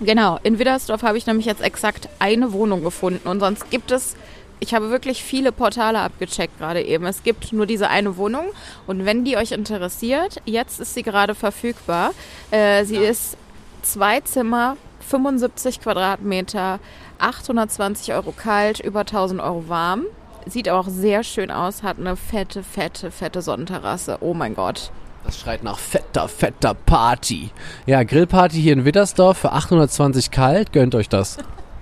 Genau, 0.00 0.38
in 0.42 0.58
Widdersdorf 0.58 1.02
habe 1.02 1.18
ich 1.18 1.26
nämlich 1.26 1.46
jetzt 1.46 1.62
exakt 1.62 2.08
eine 2.20 2.52
Wohnung 2.52 2.84
gefunden 2.84 3.28
und 3.28 3.40
sonst 3.40 3.70
gibt 3.70 3.90
es, 3.90 4.16
ich 4.64 4.72
habe 4.74 4.88
wirklich 4.88 5.22
viele 5.22 5.52
Portale 5.52 6.00
abgecheckt 6.00 6.58
gerade 6.58 6.82
eben. 6.82 7.04
Es 7.04 7.22
gibt 7.22 7.52
nur 7.52 7.66
diese 7.66 7.88
eine 7.88 8.16
Wohnung 8.16 8.46
und 8.86 9.04
wenn 9.04 9.24
die 9.24 9.36
euch 9.36 9.52
interessiert, 9.52 10.40
jetzt 10.46 10.80
ist 10.80 10.94
sie 10.94 11.02
gerade 11.02 11.34
verfügbar. 11.34 12.12
Äh, 12.50 12.84
sie 12.86 12.96
ist 12.96 13.36
zwei 13.82 14.20
Zimmer, 14.20 14.78
75 15.00 15.80
Quadratmeter, 15.80 16.80
820 17.18 18.14
Euro 18.14 18.32
kalt, 18.32 18.80
über 18.80 19.00
1000 19.00 19.42
Euro 19.42 19.68
warm. 19.68 20.04
Sieht 20.46 20.70
auch 20.70 20.88
sehr 20.88 21.24
schön 21.24 21.50
aus, 21.50 21.82
hat 21.82 21.98
eine 21.98 22.16
fette, 22.16 22.62
fette, 22.62 23.10
fette 23.10 23.42
Sonnenterrasse. 23.42 24.18
Oh 24.20 24.32
mein 24.32 24.54
Gott. 24.54 24.90
Das 25.24 25.38
schreit 25.38 25.62
nach 25.62 25.78
fetter, 25.78 26.28
fetter 26.28 26.74
Party. 26.74 27.50
Ja, 27.84 28.02
Grillparty 28.02 28.60
hier 28.60 28.72
in 28.72 28.84
Widdersdorf 28.86 29.38
für 29.38 29.52
820 29.52 30.30
kalt. 30.30 30.72
Gönnt 30.72 30.94
euch 30.94 31.10
das. 31.10 31.38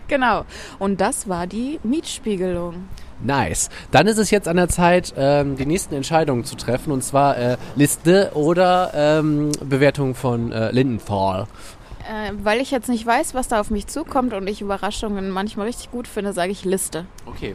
Genau. 0.08 0.44
Und 0.78 1.00
das 1.00 1.28
war 1.28 1.46
die 1.46 1.80
Mietspiegelung. 1.82 2.88
Nice. 3.24 3.70
Dann 3.90 4.06
ist 4.06 4.18
es 4.18 4.30
jetzt 4.30 4.48
an 4.48 4.56
der 4.56 4.68
Zeit, 4.68 5.14
ähm, 5.16 5.56
die 5.56 5.66
nächsten 5.66 5.94
Entscheidungen 5.94 6.44
zu 6.44 6.56
treffen. 6.56 6.92
Und 6.92 7.02
zwar 7.02 7.36
äh, 7.38 7.56
Liste 7.76 8.32
oder 8.34 8.90
ähm, 8.94 9.52
Bewertung 9.64 10.14
von 10.14 10.50
äh, 10.52 10.72
Lindenthal. 10.72 11.46
Äh, 12.00 12.32
weil 12.42 12.60
ich 12.60 12.72
jetzt 12.72 12.88
nicht 12.88 13.06
weiß, 13.06 13.34
was 13.34 13.46
da 13.48 13.60
auf 13.60 13.70
mich 13.70 13.86
zukommt 13.86 14.34
und 14.34 14.48
ich 14.48 14.60
Überraschungen 14.60 15.30
manchmal 15.30 15.66
richtig 15.66 15.90
gut 15.92 16.08
finde, 16.08 16.32
sage 16.32 16.50
ich 16.50 16.64
Liste. 16.64 17.06
Okay. 17.26 17.54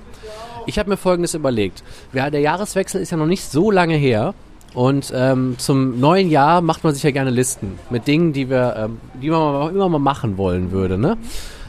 Ich 0.65 0.79
habe 0.79 0.89
mir 0.89 0.97
Folgendes 0.97 1.33
überlegt. 1.33 1.83
Ja, 2.13 2.29
der 2.29 2.39
Jahreswechsel 2.39 3.01
ist 3.01 3.11
ja 3.11 3.17
noch 3.17 3.25
nicht 3.25 3.43
so 3.43 3.71
lange 3.71 3.95
her. 3.95 4.33
Und 4.73 5.11
ähm, 5.15 5.55
zum 5.57 5.99
neuen 5.99 6.29
Jahr 6.29 6.61
macht 6.61 6.83
man 6.83 6.93
sich 6.93 7.03
ja 7.03 7.11
gerne 7.11 7.31
Listen 7.31 7.79
mit 7.89 8.07
Dingen, 8.07 8.31
die 8.31 8.49
wir, 8.49 8.75
ähm, 8.77 8.99
die 9.21 9.29
man 9.29 9.73
immer 9.73 9.89
mal 9.89 9.99
machen 9.99 10.37
wollen 10.37 10.71
würde, 10.71 10.97
ne? 10.97 11.17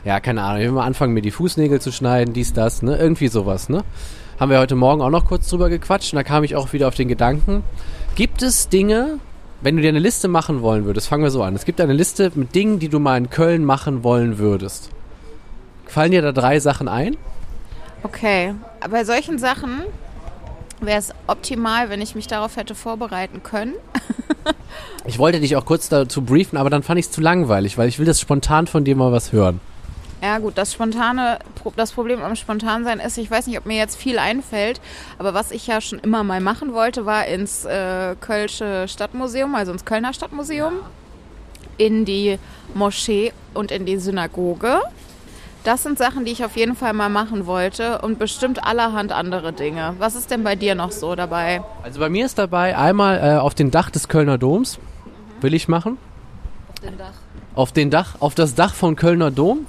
Ja, 0.08 0.20
keine 0.20 0.42
Ahnung. 0.42 0.62
Ich 0.62 0.66
will 0.66 0.72
mal 0.72 0.86
anfangen, 0.86 1.12
mir 1.12 1.20
die 1.20 1.30
Fußnägel 1.30 1.82
zu 1.82 1.92
schneiden, 1.92 2.32
dies, 2.32 2.54
das, 2.54 2.80
ne? 2.80 2.96
Irgendwie 2.96 3.28
sowas, 3.28 3.68
ne? 3.68 3.84
Haben 4.40 4.50
wir 4.50 4.58
heute 4.58 4.74
Morgen 4.74 5.02
auch 5.02 5.10
noch 5.10 5.26
kurz 5.26 5.50
drüber 5.50 5.68
gequatscht 5.68 6.14
und 6.14 6.16
da 6.16 6.22
kam 6.22 6.44
ich 6.44 6.56
auch 6.56 6.72
wieder 6.72 6.88
auf 6.88 6.94
den 6.94 7.08
Gedanken. 7.08 7.62
Gibt 8.14 8.40
es 8.40 8.70
Dinge, 8.70 9.18
wenn 9.60 9.76
du 9.76 9.82
dir 9.82 9.90
eine 9.90 9.98
Liste 9.98 10.26
machen 10.26 10.62
wollen 10.62 10.86
würdest, 10.86 11.08
fangen 11.08 11.24
wir 11.24 11.30
so 11.30 11.42
an. 11.42 11.54
Es 11.54 11.66
gibt 11.66 11.78
eine 11.78 11.92
Liste 11.92 12.32
mit 12.36 12.54
Dingen, 12.54 12.78
die 12.78 12.88
du 12.88 12.98
mal 13.00 13.18
in 13.18 13.28
Köln 13.28 13.66
machen 13.66 14.02
wollen 14.02 14.38
würdest. 14.38 14.88
Fallen 15.84 16.12
dir 16.12 16.22
da 16.22 16.32
drei 16.32 16.58
Sachen 16.58 16.88
ein? 16.88 17.18
Okay, 18.02 18.54
bei 18.90 19.04
solchen 19.04 19.38
Sachen 19.38 19.82
wäre 20.80 21.00
es 21.00 21.12
optimal, 21.26 21.90
wenn 21.90 22.00
ich 22.00 22.14
mich 22.14 22.28
darauf 22.28 22.56
hätte 22.56 22.74
vorbereiten 22.74 23.42
können. 23.42 23.74
Ich 25.04 25.18
wollte 25.18 25.38
dich 25.38 25.54
auch 25.56 25.66
kurz 25.66 25.90
dazu 25.90 26.22
briefen, 26.22 26.56
aber 26.56 26.70
dann 26.70 26.82
fand 26.82 26.98
ich 26.98 27.06
es 27.06 27.12
zu 27.12 27.20
langweilig, 27.20 27.76
weil 27.76 27.88
ich 27.88 27.98
will 27.98 28.06
das 28.06 28.20
spontan 28.20 28.66
von 28.66 28.84
dir 28.84 28.96
mal 28.96 29.12
was 29.12 29.32
hören. 29.32 29.60
Ja 30.20 30.38
gut, 30.38 30.58
das 30.58 30.72
spontane, 30.72 31.38
das 31.76 31.92
Problem 31.92 32.22
am 32.22 32.34
Spontansein 32.34 32.98
ist, 32.98 33.18
ich 33.18 33.30
weiß 33.30 33.46
nicht, 33.46 33.56
ob 33.56 33.66
mir 33.66 33.76
jetzt 33.76 33.96
viel 33.96 34.18
einfällt, 34.18 34.80
aber 35.16 35.32
was 35.32 35.52
ich 35.52 35.68
ja 35.68 35.80
schon 35.80 36.00
immer 36.00 36.24
mal 36.24 36.40
machen 36.40 36.72
wollte, 36.72 37.06
war 37.06 37.26
ins 37.26 37.64
äh, 37.64 38.16
Kölsche 38.20 38.86
Stadtmuseum, 38.88 39.54
also 39.54 39.70
ins 39.70 39.84
Kölner 39.84 40.12
Stadtmuseum, 40.12 40.74
in 41.76 42.04
die 42.04 42.38
Moschee 42.74 43.32
und 43.54 43.70
in 43.70 43.86
die 43.86 43.98
Synagoge. 43.98 44.80
Das 45.62 45.84
sind 45.84 45.98
Sachen, 45.98 46.24
die 46.24 46.32
ich 46.32 46.44
auf 46.44 46.56
jeden 46.56 46.74
Fall 46.74 46.94
mal 46.94 47.08
machen 47.08 47.46
wollte 47.46 48.00
und 48.00 48.18
bestimmt 48.18 48.64
allerhand 48.64 49.12
andere 49.12 49.52
Dinge. 49.52 49.94
Was 49.98 50.16
ist 50.16 50.30
denn 50.30 50.42
bei 50.42 50.56
dir 50.56 50.74
noch 50.74 50.90
so 50.90 51.14
dabei? 51.14 51.62
Also 51.82 52.00
bei 52.00 52.08
mir 52.08 52.26
ist 52.26 52.38
dabei 52.38 52.76
einmal 52.76 53.18
äh, 53.18 53.38
auf 53.38 53.54
den 53.54 53.70
Dach 53.70 53.90
des 53.90 54.08
Kölner 54.08 54.38
Doms, 54.38 54.78
will 55.40 55.54
ich 55.54 55.68
machen. 55.68 55.98
Auf 57.54 57.72
den 57.72 57.90
Dach, 57.90 58.14
auf 58.20 58.34
das 58.34 58.54
Dach 58.54 58.74
von 58.74 58.96
Kölner 58.96 59.30
Dom. 59.30 59.66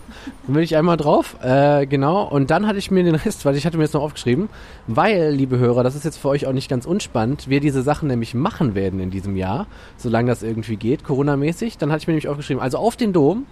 Da 0.49 0.55
will 0.55 0.63
ich 0.63 0.75
einmal 0.75 0.97
drauf. 0.97 1.35
Äh, 1.43 1.85
genau. 1.85 2.23
Und 2.23 2.49
dann 2.49 2.65
hatte 2.65 2.79
ich 2.79 2.89
mir 2.89 3.03
den 3.03 3.13
Rest, 3.13 3.45
weil 3.45 3.55
ich 3.55 3.67
hatte 3.67 3.77
mir 3.77 3.83
jetzt 3.83 3.93
noch 3.93 4.01
aufgeschrieben, 4.01 4.49
weil, 4.87 5.29
liebe 5.29 5.59
Hörer, 5.59 5.83
das 5.83 5.93
ist 5.93 6.05
jetzt 6.05 6.17
für 6.17 6.29
euch 6.29 6.47
auch 6.47 6.53
nicht 6.53 6.67
ganz 6.67 6.87
unspannend, 6.87 7.49
wir 7.49 7.59
diese 7.59 7.83
Sachen 7.83 8.07
nämlich 8.07 8.33
machen 8.33 8.73
werden 8.73 8.99
in 8.99 9.11
diesem 9.11 9.35
Jahr, 9.35 9.67
solange 9.97 10.29
das 10.29 10.41
irgendwie 10.41 10.75
geht, 10.75 11.03
Corona-mäßig. 11.03 11.77
Dann 11.77 11.91
hatte 11.91 12.01
ich 12.01 12.07
mir 12.07 12.13
nämlich 12.13 12.29
aufgeschrieben, 12.29 12.63
also 12.63 12.79
auf 12.79 12.95
den 12.95 13.13
Dom, 13.13 13.45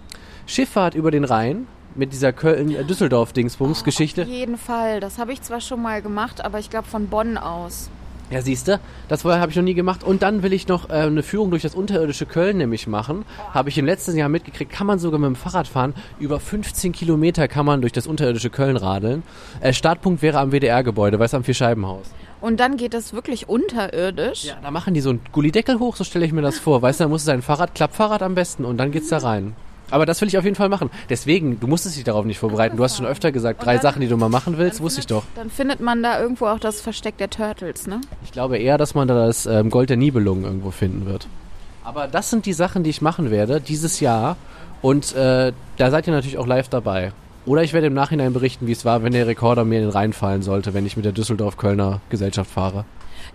Schifffahrt 0.46 0.96
über 0.96 1.12
den 1.12 1.22
Rhein 1.22 1.68
mit 1.94 2.12
dieser 2.12 2.32
Köln-Düsseldorf-Dingsbums-Geschichte. 2.32 4.22
Auf 4.22 4.28
jeden 4.28 4.58
Fall. 4.58 4.98
Das 4.98 5.18
habe 5.18 5.32
ich 5.32 5.40
zwar 5.42 5.60
schon 5.60 5.80
mal 5.80 6.02
gemacht, 6.02 6.44
aber 6.44 6.58
ich 6.58 6.68
glaube 6.68 6.88
von 6.88 7.06
Bonn 7.06 7.38
aus. 7.38 7.90
Ja, 8.30 8.42
siehste, 8.42 8.78
das 9.08 9.22
vorher 9.22 9.40
habe 9.40 9.50
ich 9.50 9.56
noch 9.56 9.64
nie 9.64 9.74
gemacht. 9.74 10.04
Und 10.04 10.22
dann 10.22 10.42
will 10.42 10.52
ich 10.52 10.68
noch 10.68 10.90
äh, 10.90 10.94
eine 10.94 11.22
Führung 11.22 11.50
durch 11.50 11.62
das 11.62 11.74
unterirdische 11.74 12.26
Köln 12.26 12.58
nämlich 12.58 12.86
machen. 12.86 13.24
Habe 13.54 13.70
ich 13.70 13.78
im 13.78 13.86
letzten 13.86 14.16
Jahr 14.18 14.28
mitgekriegt, 14.28 14.70
kann 14.70 14.86
man 14.86 14.98
sogar 14.98 15.18
mit 15.18 15.28
dem 15.28 15.36
Fahrrad 15.36 15.66
fahren. 15.66 15.94
Über 16.18 16.38
15 16.38 16.92
Kilometer 16.92 17.48
kann 17.48 17.64
man 17.64 17.80
durch 17.80 17.92
das 17.92 18.06
unterirdische 18.06 18.50
Köln 18.50 18.76
radeln. 18.76 19.22
Äh, 19.60 19.72
Startpunkt 19.72 20.20
wäre 20.20 20.38
am 20.40 20.52
WDR-Gebäude, 20.52 21.18
weißt 21.18 21.32
du, 21.32 21.38
am 21.38 21.44
Vierscheibenhaus. 21.44 22.06
Und 22.40 22.60
dann 22.60 22.76
geht 22.76 22.94
es 22.94 23.14
wirklich 23.14 23.48
unterirdisch. 23.48 24.44
Ja, 24.44 24.58
da 24.62 24.70
machen 24.70 24.92
die 24.92 25.00
so 25.00 25.10
einen 25.10 25.20
Gullideckel 25.32 25.78
hoch, 25.78 25.96
so 25.96 26.04
stelle 26.04 26.26
ich 26.26 26.32
mir 26.32 26.42
das 26.42 26.58
vor. 26.58 26.82
Weißt 26.82 27.00
du, 27.00 27.04
da 27.04 27.08
musst 27.08 27.26
du 27.26 27.32
dein 27.32 27.42
Fahrrad, 27.42 27.74
Klappfahrrad 27.74 28.22
am 28.22 28.34
besten 28.34 28.64
und 28.64 28.76
dann 28.76 28.92
geht's 28.92 29.08
da 29.08 29.18
rein. 29.18 29.56
Aber 29.90 30.04
das 30.06 30.20
will 30.20 30.28
ich 30.28 30.36
auf 30.38 30.44
jeden 30.44 30.56
Fall 30.56 30.68
machen. 30.68 30.90
Deswegen, 31.08 31.58
du 31.60 31.66
musstest 31.66 31.96
dich 31.96 32.04
darauf 32.04 32.24
nicht 32.24 32.38
vorbereiten. 32.38 32.76
Du 32.76 32.84
hast 32.84 32.96
schon 32.96 33.06
öfter 33.06 33.32
gesagt, 33.32 33.64
drei 33.64 33.74
dann- 33.74 33.82
Sachen, 33.82 34.00
die 34.00 34.08
du 34.08 34.16
mal 34.16 34.28
machen 34.28 34.58
willst, 34.58 34.80
wusste 34.80 35.00
ich 35.00 35.06
findet- 35.06 35.24
doch. 35.24 35.28
Dann 35.36 35.50
findet 35.50 35.80
man 35.80 36.02
da 36.02 36.20
irgendwo 36.20 36.46
auch 36.46 36.58
das 36.58 36.80
Versteck 36.80 37.16
der 37.18 37.30
Turtles, 37.30 37.86
ne? 37.86 38.00
Ich 38.24 38.32
glaube 38.32 38.58
eher, 38.58 38.76
dass 38.78 38.94
man 38.94 39.08
da 39.08 39.26
das 39.26 39.46
ähm, 39.46 39.70
Gold 39.70 39.90
der 39.90 39.96
Nibelungen 39.96 40.44
irgendwo 40.44 40.70
finden 40.70 41.06
wird. 41.06 41.26
Aber 41.84 42.06
das 42.06 42.28
sind 42.30 42.44
die 42.44 42.52
Sachen, 42.52 42.82
die 42.82 42.90
ich 42.90 43.00
machen 43.00 43.30
werde 43.30 43.60
dieses 43.60 44.00
Jahr. 44.00 44.36
Und 44.82 45.14
äh, 45.16 45.52
da 45.78 45.90
seid 45.90 46.06
ihr 46.06 46.12
natürlich 46.12 46.38
auch 46.38 46.46
live 46.46 46.68
dabei. 46.68 47.12
Oder 47.46 47.62
ich 47.62 47.72
werde 47.72 47.86
im 47.86 47.94
Nachhinein 47.94 48.34
berichten, 48.34 48.66
wie 48.66 48.72
es 48.72 48.84
war, 48.84 49.02
wenn 49.02 49.12
der 49.14 49.26
Rekorder 49.26 49.64
mir 49.64 49.76
in 49.78 49.84
den 49.86 49.90
Rhein 49.90 50.12
fallen 50.12 50.42
sollte, 50.42 50.74
wenn 50.74 50.84
ich 50.84 50.96
mit 50.96 51.06
der 51.06 51.12
Düsseldorf-Kölner 51.12 52.00
Gesellschaft 52.10 52.50
fahre. 52.50 52.84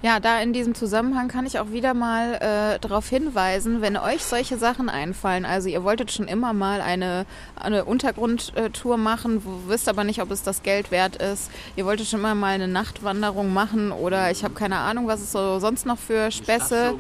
Ja, 0.04 0.20
da 0.20 0.42
in 0.42 0.52
diesem 0.52 0.76
Zusammenhang 0.76 1.30
kann 1.30 1.46
ich 1.46 1.60
auch 1.60 1.72
wieder 1.72 1.94
mal 1.94 2.34
äh, 2.34 2.80
darauf 2.80 3.08
hinweisen, 3.08 3.82
wenn 3.82 3.96
euch 3.96 4.26
solche 4.26 4.58
Sachen 4.58 4.90
einfallen. 4.90 5.46
Also 5.46 5.70
ihr 5.70 5.86
wolltet 5.86 6.12
schon 6.12 6.28
immer 6.28 6.52
mal 6.52 6.82
eine, 6.82 7.26
eine 7.56 7.86
Untergrundtour 7.86 8.98
machen, 8.98 9.42
wisst 9.68 9.88
aber 9.88 10.04
nicht, 10.04 10.22
ob 10.22 10.30
es 10.30 10.44
das 10.44 10.62
Geld 10.62 10.92
wert 10.92 11.16
ist. 11.16 11.50
Ihr 11.78 11.86
wolltet 11.86 12.08
schon 12.08 12.20
immer 12.20 12.36
mal 12.36 12.50
eine 12.50 12.68
Nachtwanderung 12.68 13.54
machen 13.54 13.94
oder 13.94 14.30
ich 14.30 14.44
habe 14.44 14.54
keine 14.56 14.76
Ahnung, 14.76 15.08
was 15.08 15.22
es 15.22 15.32
so 15.32 15.60
sonst 15.60 15.86
noch 15.86 15.98
für 15.98 16.32
Späße. 16.32 16.96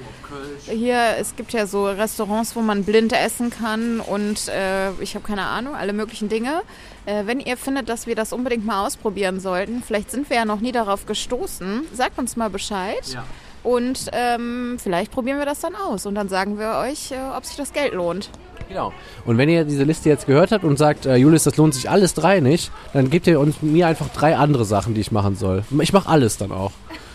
Hier, 0.68 1.18
es 1.20 1.36
gibt 1.36 1.52
ja 1.52 1.68
so 1.68 1.88
Restaurants, 1.88 2.56
wo 2.56 2.62
man 2.62 2.86
blind 2.86 3.12
essen 3.12 3.50
kann 3.50 4.00
und 4.00 4.48
äh, 4.48 4.92
ich 5.02 5.16
habe 5.16 5.28
keine 5.28 5.44
Ahnung, 5.48 5.76
alle 5.76 5.92
möglichen 5.92 6.30
Dinge. 6.30 6.62
Äh, 7.06 7.26
wenn 7.26 7.39
ihr 7.39 7.58
findet, 7.58 7.89
dass 7.89 8.08
wir 8.08 8.16
das 8.16 8.34
unbedingt 8.34 8.66
mal 8.66 8.86
ausprobieren 8.86 9.39
sollten, 9.39 9.84
vielleicht 9.84 10.12
sind 10.12 10.30
wir 10.30 10.38
ja 10.38 10.46
noch 10.46 10.60
nie 10.60 10.72
darauf 10.72 11.06
gestoßen, 11.06 11.82
sagt 11.94 12.18
uns 12.18 12.36
mal 12.36 12.50
Bescheid. 12.50 13.06
Ja. 13.13 13.26
Und 13.63 14.10
ähm, 14.12 14.78
vielleicht 14.78 15.12
probieren 15.12 15.39
wir 15.39 15.46
das 15.46 15.62
dann 15.62 15.74
aus 15.76 16.06
und 16.06 16.16
dann 16.16 16.28
sagen 16.28 16.60
wir 16.60 16.84
euch, 16.86 17.12
äh, 17.12 17.36
ob 17.36 17.46
sich 17.46 17.56
das 17.56 17.72
Geld 17.72 17.94
lohnt. 17.94 18.30
Genau. 18.68 18.94
Und 19.26 19.38
wenn 19.38 19.50
ihr 19.50 19.63
diese 19.63 19.84
Liste 19.84 20.10
jetzt 20.10 20.26
gehört 20.26 20.52
habt 20.52 20.63
und 20.63 20.78
sagt, 20.78 21.06
äh, 21.06 21.16
Julius, 21.16 21.44
das 21.44 21.58
lohnt 21.58 21.74
sich 21.74 21.89
alles 21.89 22.13
drei 22.13 22.39
nicht, 22.39 22.72
dann 22.94 23.10
gebt 23.10 23.28
ihr 23.28 23.39
uns 23.39 23.62
mir 23.62 23.88
einfach 23.88 24.10
drei 24.10 24.36
andere 24.36 24.66
Sachen, 24.66 24.94
die 24.94 25.02
ich 25.02 25.12
machen 25.12 25.36
soll. 25.36 25.63
Ich 25.82 25.94
mache 25.94 26.10
alles 26.10 26.38
dann 26.38 26.52
auch. 26.52 26.72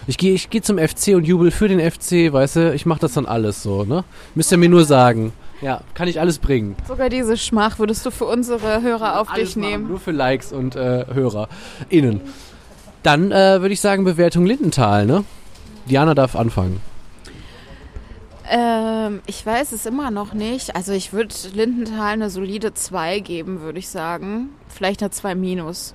Ich 0.06 0.16
gehe 0.16 0.32
ich 0.32 0.48
geh 0.48 0.62
zum 0.62 0.78
FC 0.78 1.08
und 1.08 1.24
jubel 1.24 1.50
für 1.50 1.68
den 1.68 1.80
FC, 1.80 2.32
weißt 2.32 2.56
du, 2.56 2.74
ich 2.74 2.86
mache 2.86 3.00
das 3.00 3.12
dann 3.12 3.26
alles 3.26 3.62
so, 3.62 3.84
ne? 3.84 4.04
Müsst 4.34 4.50
ihr 4.52 4.58
mir 4.58 4.70
nur 4.70 4.84
sagen. 4.84 5.32
Ja, 5.60 5.80
kann 5.94 6.08
ich 6.08 6.20
alles 6.20 6.38
bringen. 6.38 6.76
Sogar 6.86 7.08
diese 7.08 7.36
Schmach 7.36 7.78
würdest 7.78 8.06
du 8.06 8.10
für 8.10 8.26
unsere 8.26 8.80
Hörer 8.82 9.20
auf 9.20 9.30
Alles 9.30 9.54
dich 9.54 9.56
machen, 9.56 9.70
nehmen. 9.70 9.88
Nur 9.88 9.98
für 9.98 10.12
Likes 10.12 10.52
und 10.52 10.76
äh, 10.76 11.04
HörerInnen. 11.12 12.20
Dann 13.02 13.32
äh, 13.32 13.60
würde 13.60 13.72
ich 13.72 13.80
sagen, 13.80 14.04
Bewertung 14.04 14.46
Lindenthal, 14.46 15.06
ne? 15.06 15.24
Diana 15.86 16.14
darf 16.14 16.36
anfangen. 16.36 16.80
Ähm, 18.50 19.20
ich 19.26 19.44
weiß 19.44 19.72
es 19.72 19.84
immer 19.86 20.10
noch 20.10 20.32
nicht. 20.32 20.76
Also 20.76 20.92
ich 20.92 21.12
würde 21.12 21.34
Lindenthal 21.52 22.12
eine 22.12 22.30
solide 22.30 22.74
2 22.74 23.20
geben, 23.20 23.60
würde 23.60 23.78
ich 23.78 23.88
sagen. 23.88 24.50
Vielleicht 24.68 25.02
eine 25.02 25.10
2 25.10 25.34
minus. 25.34 25.94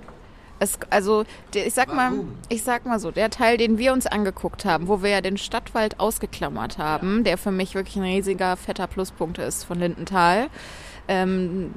Es, 0.60 0.80
also, 0.90 1.26
ich 1.54 1.74
sag 1.74 1.94
mal, 1.94 2.12
ich 2.50 2.64
sag 2.64 2.86
mal 2.86 3.00
so, 3.00 3.12
der 3.12 3.30
Teil, 3.30 3.58
den 3.58 3.78
wir 3.78 3.92
uns 3.92 4.08
angeguckt 4.08 4.66
haben, 4.66 4.88
wo 4.88 5.02
wir 5.04 5.10
ja 5.10 5.22
den 5.22 5.38
Stadtwald 5.38 6.00
ausgeklammert 6.00 6.78
haben, 6.78 7.24
der 7.24 7.38
für 7.38 7.52
mich 7.52 7.76
wirklich 7.76 7.98
ein 7.98 8.04
riesiger, 8.04 8.56
fetter 8.56 8.88
Pluspunkt 8.88 9.40
ist 9.40 9.64
von 9.66 9.80
Lindenthal. 9.80 10.48
Ähm, 11.08 11.74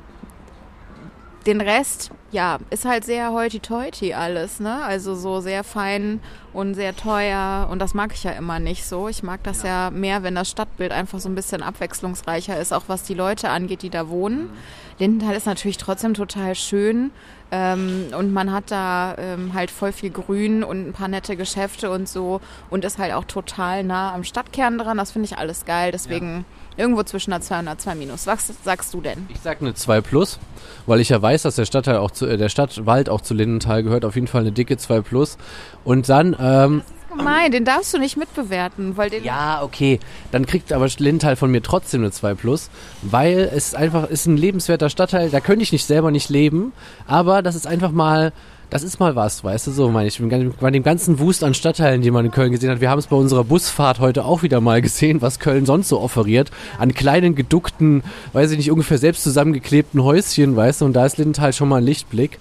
den 1.46 1.60
Rest, 1.60 2.10
ja, 2.32 2.58
ist 2.70 2.84
halt 2.84 3.04
sehr 3.04 3.32
hoity-toity 3.32 4.14
alles, 4.14 4.58
ne? 4.58 4.82
Also 4.82 5.14
so 5.14 5.40
sehr 5.40 5.62
fein 5.62 6.20
und 6.52 6.74
sehr 6.74 6.94
teuer 6.96 7.68
und 7.70 7.78
das 7.78 7.94
mag 7.94 8.12
ich 8.12 8.24
ja 8.24 8.32
immer 8.32 8.58
nicht 8.58 8.84
so. 8.84 9.08
Ich 9.08 9.22
mag 9.22 9.42
das 9.44 9.62
ja, 9.62 9.90
mehr, 9.90 10.22
wenn 10.22 10.34
das 10.34 10.50
Stadtbild 10.50 10.90
einfach 10.90 11.20
so 11.20 11.28
ein 11.28 11.34
bisschen 11.34 11.62
abwechslungsreicher 11.62 12.58
ist, 12.58 12.72
auch 12.72 12.84
was 12.88 13.04
die 13.04 13.14
Leute 13.14 13.48
angeht, 13.48 13.82
die 13.82 13.90
da 13.90 14.08
wohnen. 14.08 14.50
Lindenthal 14.98 15.36
ist 15.36 15.46
natürlich 15.46 15.76
trotzdem 15.76 16.14
total 16.14 16.54
schön 16.54 17.10
ähm, 17.52 18.06
und 18.18 18.32
man 18.32 18.50
hat 18.50 18.70
da 18.70 19.14
ähm, 19.18 19.52
halt 19.54 19.70
voll 19.70 19.92
viel 19.92 20.10
Grün 20.10 20.64
und 20.64 20.88
ein 20.88 20.92
paar 20.92 21.08
nette 21.08 21.36
Geschäfte 21.36 21.90
und 21.90 22.08
so 22.08 22.40
und 22.70 22.84
ist 22.84 22.98
halt 22.98 23.12
auch 23.12 23.24
total 23.24 23.84
nah 23.84 24.12
am 24.14 24.24
Stadtkern 24.24 24.78
dran. 24.78 24.96
Das 24.96 25.12
finde 25.12 25.26
ich 25.26 25.38
alles 25.38 25.64
geil, 25.64 25.92
deswegen 25.92 26.44
irgendwo 26.76 27.02
zwischen 27.02 27.32
einer 27.32 27.42
2 27.42 27.54
und 27.54 27.68
einer 27.68 27.78
2 27.78 27.94
minus. 27.94 28.26
Was 28.26 28.52
sagst 28.64 28.92
du 28.94 29.00
denn? 29.00 29.26
Ich 29.28 29.40
sag 29.40 29.60
eine 29.60 29.74
2 29.74 30.00
plus, 30.00 30.38
weil 30.86 31.00
ich 31.00 31.08
ja 31.08 31.20
weiß, 31.20 31.42
dass 31.42 31.56
der 31.56 31.64
Stadtteil 31.64 31.96
auch 31.96 32.10
zu, 32.10 32.26
äh, 32.26 32.36
der 32.36 32.48
Stadtwald 32.48 33.08
auch 33.08 33.20
zu 33.20 33.34
Lindenthal 33.34 33.82
gehört. 33.82 34.04
Auf 34.04 34.14
jeden 34.14 34.26
Fall 34.26 34.42
eine 34.42 34.52
dicke 34.52 34.76
2 34.76 35.00
plus. 35.00 35.38
Und 35.84 36.08
dann, 36.08 36.36
ähm, 36.38 36.82
Gemein, 37.16 37.50
den 37.50 37.64
darfst 37.64 37.94
du 37.94 37.98
nicht 37.98 38.16
mitbewerten, 38.16 38.96
weil 38.96 39.08
den 39.08 39.24
ja, 39.24 39.62
okay, 39.62 40.00
dann 40.32 40.44
kriegt 40.44 40.72
aber 40.72 40.86
Lindenthal 40.98 41.36
von 41.36 41.50
mir 41.50 41.62
trotzdem 41.62 42.02
eine 42.02 42.10
2 42.10 42.34
plus, 42.34 42.68
weil 43.02 43.50
es 43.54 43.74
einfach 43.74 44.08
ist 44.10 44.26
ein 44.26 44.36
lebenswerter 44.36 44.90
Stadtteil, 44.90 45.30
da 45.30 45.40
könnte 45.40 45.62
ich 45.62 45.72
nicht 45.72 45.86
selber 45.86 46.10
nicht 46.10 46.28
leben, 46.28 46.72
aber 47.06 47.42
das 47.42 47.54
ist 47.54 47.66
einfach 47.66 47.90
mal, 47.90 48.32
das 48.70 48.82
ist 48.82 48.98
mal 48.98 49.14
was, 49.14 49.44
weißt 49.44 49.68
du, 49.68 49.70
so 49.70 49.90
meine 49.90 50.08
ich. 50.08 50.20
Bei 50.60 50.70
dem 50.70 50.82
ganzen 50.82 51.18
Wust 51.18 51.44
an 51.44 51.54
Stadtteilen, 51.54 52.02
die 52.02 52.10
man 52.10 52.24
in 52.24 52.30
Köln 52.30 52.50
gesehen 52.50 52.70
hat, 52.70 52.80
wir 52.80 52.90
haben 52.90 52.98
es 52.98 53.06
bei 53.06 53.16
unserer 53.16 53.44
Busfahrt 53.44 54.00
heute 54.00 54.24
auch 54.24 54.42
wieder 54.42 54.60
mal 54.60 54.82
gesehen, 54.82 55.22
was 55.22 55.38
Köln 55.38 55.66
sonst 55.66 55.88
so 55.88 56.00
offeriert, 56.00 56.50
an 56.78 56.92
kleinen, 56.94 57.34
geduckten, 57.34 58.02
weiß 58.32 58.50
ich 58.50 58.58
nicht, 58.58 58.70
ungefähr 58.70 58.98
selbst 58.98 59.22
zusammengeklebten 59.22 60.02
Häuschen, 60.02 60.56
weißt 60.56 60.80
du, 60.80 60.84
und 60.86 60.94
da 60.94 61.06
ist 61.06 61.18
Lindenthal 61.18 61.52
schon 61.52 61.68
mal 61.68 61.76
ein 61.76 61.84
Lichtblick. 61.84 62.38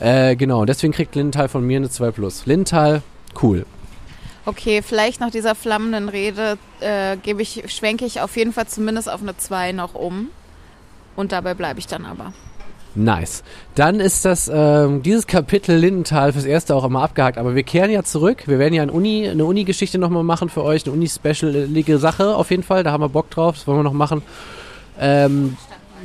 Äh, 0.00 0.36
genau, 0.36 0.64
deswegen 0.64 0.92
kriegt 0.92 1.14
Lindenthal 1.14 1.48
von 1.48 1.64
mir 1.64 1.76
eine 1.76 1.90
2 1.90 2.10
plus. 2.10 2.46
Lindenthal, 2.46 3.02
cool. 3.42 3.64
Okay, 4.46 4.82
vielleicht 4.82 5.20
nach 5.20 5.30
dieser 5.30 5.54
flammenden 5.54 6.08
Rede 6.08 6.56
äh, 6.80 7.16
ich, 7.18 7.64
schwenke 7.66 8.04
ich 8.04 8.20
auf 8.20 8.36
jeden 8.36 8.52
Fall 8.52 8.66
zumindest 8.66 9.10
auf 9.10 9.20
eine 9.20 9.36
2 9.36 9.72
noch 9.72 9.94
um. 9.94 10.30
Und 11.16 11.32
dabei 11.32 11.54
bleibe 11.54 11.80
ich 11.80 11.86
dann 11.86 12.04
aber. 12.04 12.32
Nice. 12.98 13.44
Dann 13.76 14.00
ist 14.00 14.24
das 14.24 14.50
ähm, 14.52 15.02
dieses 15.02 15.28
Kapitel 15.28 15.76
Lindenthal 15.76 16.32
fürs 16.32 16.44
erste 16.44 16.74
auch 16.74 16.84
immer 16.84 17.02
abgehakt. 17.02 17.38
Aber 17.38 17.54
wir 17.54 17.62
kehren 17.62 17.92
ja 17.92 18.02
zurück. 18.02 18.42
Wir 18.46 18.58
werden 18.58 18.74
ja 18.74 18.82
eine 18.82 18.92
Uni, 18.92 19.28
eine 19.28 19.44
Uni-Geschichte 19.44 19.98
nochmal 19.98 20.24
machen 20.24 20.48
für 20.48 20.64
euch, 20.64 20.84
eine 20.84 20.94
Uni-specialige 20.94 21.98
Sache 21.98 22.34
auf 22.34 22.50
jeden 22.50 22.64
Fall. 22.64 22.82
Da 22.82 22.90
haben 22.90 23.02
wir 23.02 23.08
Bock 23.08 23.30
drauf. 23.30 23.54
Das 23.54 23.66
wollen 23.68 23.78
wir 23.78 23.84
noch 23.84 23.92
machen. 23.92 24.22
Ähm, 24.98 25.56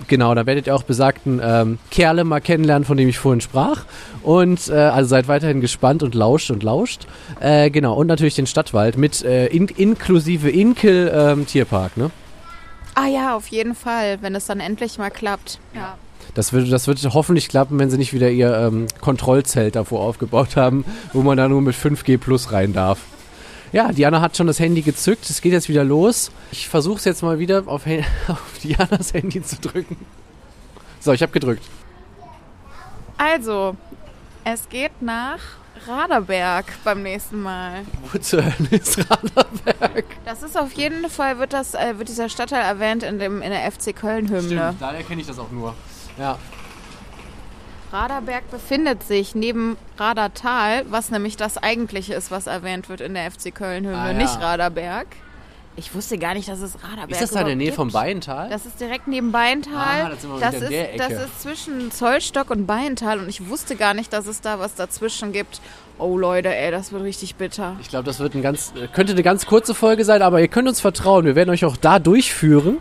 genau, 0.07 0.35
da 0.35 0.45
werdet 0.45 0.67
ihr 0.67 0.75
auch 0.75 0.83
besagten 0.83 1.41
ähm, 1.43 1.79
Kerle 1.89 2.25
mal 2.25 2.41
kennenlernen, 2.41 2.85
von 2.85 2.95
dem 2.95 3.09
ich 3.09 3.17
vorhin 3.17 3.41
sprach. 3.41 3.85
Und 4.21 4.69
äh, 4.69 4.73
also 4.73 5.09
seid 5.09 5.27
weiterhin 5.27 5.61
gespannt 5.61 6.03
und 6.03 6.13
lauscht 6.13 6.51
und 6.51 6.61
lauscht. 6.61 7.07
Äh, 7.39 7.71
genau, 7.71 7.95
und 7.95 8.05
natürlich 8.05 8.35
den 8.35 8.45
Stadtwald 8.45 8.97
mit 8.97 9.25
äh, 9.25 9.47
in, 9.47 9.67
inklusive 9.67 10.51
Inkel 10.51 11.11
ähm, 11.11 11.47
Tierpark, 11.47 11.97
ne? 11.97 12.11
Ah 12.93 13.07
ja, 13.07 13.35
auf 13.35 13.47
jeden 13.47 13.73
Fall, 13.73 14.19
wenn 14.21 14.35
es 14.35 14.45
dann 14.45 14.59
endlich 14.59 14.99
mal 14.99 15.09
klappt. 15.09 15.57
Ja. 15.73 15.97
Das 16.33 16.51
wird, 16.51 16.71
das 16.71 16.87
wird 16.87 16.99
hoffentlich 17.13 17.47
klappen, 17.47 17.77
wenn 17.79 17.89
sie 17.89 17.97
nicht 17.97 18.13
wieder 18.13 18.29
ihr 18.29 18.55
ähm, 18.57 18.87
Kontrollzelt 19.01 19.75
davor 19.75 20.01
aufgebaut 20.01 20.55
haben, 20.55 20.83
wo 21.13 21.21
man 21.21 21.37
da 21.37 21.47
nur 21.47 21.61
mit 21.61 21.75
5G 21.75 22.17
plus 22.17 22.51
rein 22.51 22.73
darf. 22.73 22.99
Ja, 23.71 23.91
Diana 23.91 24.21
hat 24.21 24.37
schon 24.37 24.47
das 24.47 24.59
Handy 24.59 24.81
gezückt. 24.81 25.29
Es 25.29 25.41
geht 25.41 25.51
jetzt 25.51 25.69
wieder 25.69 25.83
los. 25.83 26.31
Ich 26.51 26.69
versuche 26.69 26.97
es 26.97 27.05
jetzt 27.05 27.23
mal 27.23 27.39
wieder 27.39 27.63
auf, 27.65 27.83
auf 28.27 28.59
Dianas 28.63 29.13
Handy 29.13 29.41
zu 29.43 29.57
drücken. 29.59 29.97
So, 30.99 31.11
ich 31.11 31.21
habe 31.21 31.31
gedrückt. 31.31 31.63
Also, 33.17 33.75
es 34.43 34.69
geht 34.69 35.01
nach 35.01 35.39
Raderberg 35.87 36.65
beim 36.83 37.03
nächsten 37.03 37.41
Mal. 37.41 37.81
Wo 38.11 38.17
zur 38.19 38.43
Hölle 38.43 38.69
ist 38.71 38.99
Raderberg? 38.99 40.05
Das 40.25 40.43
ist 40.43 40.57
auf 40.57 40.71
jeden 40.73 41.09
Fall, 41.09 41.39
wird, 41.39 41.53
das, 41.53 41.73
äh, 41.73 41.97
wird 41.97 42.09
dieser 42.09 42.29
Stadtteil 42.29 42.63
erwähnt 42.63 43.03
in, 43.03 43.19
dem, 43.19 43.41
in 43.41 43.51
der 43.51 43.71
FC 43.71 43.95
Köln-Hymne. 43.95 44.75
daher 44.79 45.03
kenne 45.03 45.21
ich 45.21 45.27
das 45.27 45.39
auch 45.39 45.51
nur. 45.51 45.73
Ja. 46.17 46.37
Raderberg 47.91 48.49
befindet 48.49 49.03
sich 49.03 49.35
neben 49.35 49.77
Radertal, 49.97 50.85
was 50.89 51.11
nämlich 51.11 51.37
das 51.37 51.57
eigentliche 51.57 52.15
ist, 52.15 52.31
was 52.31 52.47
erwähnt 52.47 52.89
wird 52.89 53.01
in 53.01 53.13
der 53.13 53.29
FC 53.29 53.53
Köln-Hymne, 53.53 53.97
Ah, 53.97 54.07
ja. 54.11 54.13
nicht 54.13 54.39
Raderberg. 54.41 55.07
Ich 55.75 55.93
wusste 55.95 56.19
gar 56.19 56.33
nicht, 56.35 56.47
dass 56.49 56.59
es 56.61 56.75
Raderberg 56.83 57.11
Ist 57.11 57.21
das 57.21 57.31
da 57.31 57.41
in 57.41 57.47
der 57.47 57.55
Nähe 57.55 57.65
gibt. 57.67 57.77
vom 57.77 57.91
Baiental? 57.91 58.47
Das 58.49 58.65
ist 58.67 58.79
direkt 58.79 59.07
neben 59.07 59.31
Beintal. 59.31 60.03
Ah, 60.05 60.09
das 60.09 60.21
sind 60.21 60.31
wir 60.31 60.39
das, 60.39 60.53
ist, 60.55 60.69
der 60.71 60.97
das 60.97 61.07
Ecke. 61.11 61.21
ist 61.23 61.41
zwischen 61.41 61.91
Zollstock 61.91 62.49
und 62.51 62.65
Beintal 62.67 63.19
und 63.19 63.27
ich 63.29 63.47
wusste 63.49 63.75
gar 63.75 63.93
nicht, 63.95 64.11
dass 64.13 64.25
es 64.27 64.41
da 64.41 64.59
was 64.59 64.75
dazwischen 64.75 65.31
gibt. 65.31 65.61
Oh 65.99 66.17
Leute, 66.17 66.53
ey, 66.55 66.69
das 66.71 66.91
wird 66.91 67.03
richtig 67.03 67.35
bitter. 67.35 67.75
Ich 67.81 67.89
glaube, 67.89 68.05
das 68.05 68.19
wird 68.19 68.33
ein 68.35 68.41
ganz, 68.43 68.73
äh, 68.75 68.87
könnte 68.87 69.13
eine 69.13 69.23
ganz 69.23 69.45
kurze 69.47 69.73
Folge 69.75 70.03
sein, 70.05 70.21
aber 70.23 70.41
ihr 70.41 70.47
könnt 70.47 70.67
uns 70.67 70.79
vertrauen. 70.79 71.25
Wir 71.25 71.35
werden 71.35 71.49
euch 71.51 71.65
auch 71.65 71.77
da 71.77 71.97
durchführen. 71.99 72.77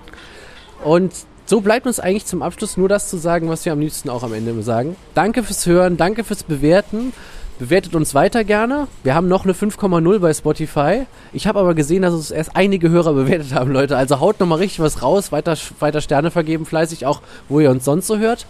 Und 0.84 1.12
so 1.46 1.61
bleibt 1.61 1.87
uns 1.87 2.00
eigentlich 2.00 2.26
zum 2.26 2.42
Abschluss 2.42 2.76
nur 2.76 2.88
das 2.88 3.09
zu 3.09 3.16
sagen, 3.16 3.48
was 3.48 3.64
wir 3.64 3.72
am 3.72 3.81
liebsten 3.81 4.09
auch 4.09 4.22
am 4.22 4.33
Ende 4.33 4.62
sagen. 4.62 4.96
Danke 5.14 5.42
fürs 5.42 5.66
Hören, 5.66 5.96
danke 5.96 6.24
fürs 6.24 6.42
Bewerten. 6.42 7.12
Bewertet 7.59 7.94
uns 7.94 8.14
weiter 8.14 8.42
gerne. 8.42 8.88
Wir 9.05 9.14
haben 9.14 9.28
noch 9.28 9.44
eine 9.44 9.52
5,0 9.52 10.18
bei 10.18 10.35
Spotify. 10.35 11.07
Ich 11.33 11.46
habe 11.46 11.61
aber 11.61 11.74
gesehen, 11.74 12.02
dass 12.02 12.14
es 12.14 12.31
erst 12.31 12.57
einige 12.57 12.88
Hörer 12.88 13.12
bewertet 13.14 13.55
haben, 13.55 13.70
Leute. 13.70 13.96
Also 13.96 14.18
haut 14.20 14.40
nochmal 14.40 14.59
richtig 14.59 14.81
was 14.81 15.02
raus. 15.02 15.31
Weiter, 15.31 15.57
weiter 15.78 16.00
Sterne 16.00 16.31
vergeben, 16.31 16.66
fleißig 16.66 17.07
auch, 17.07 17.20
wo 17.48 17.61
ihr 17.61 17.70
uns 17.70 17.85
sonst 17.85 18.07
so 18.07 18.18
hört. 18.18 18.46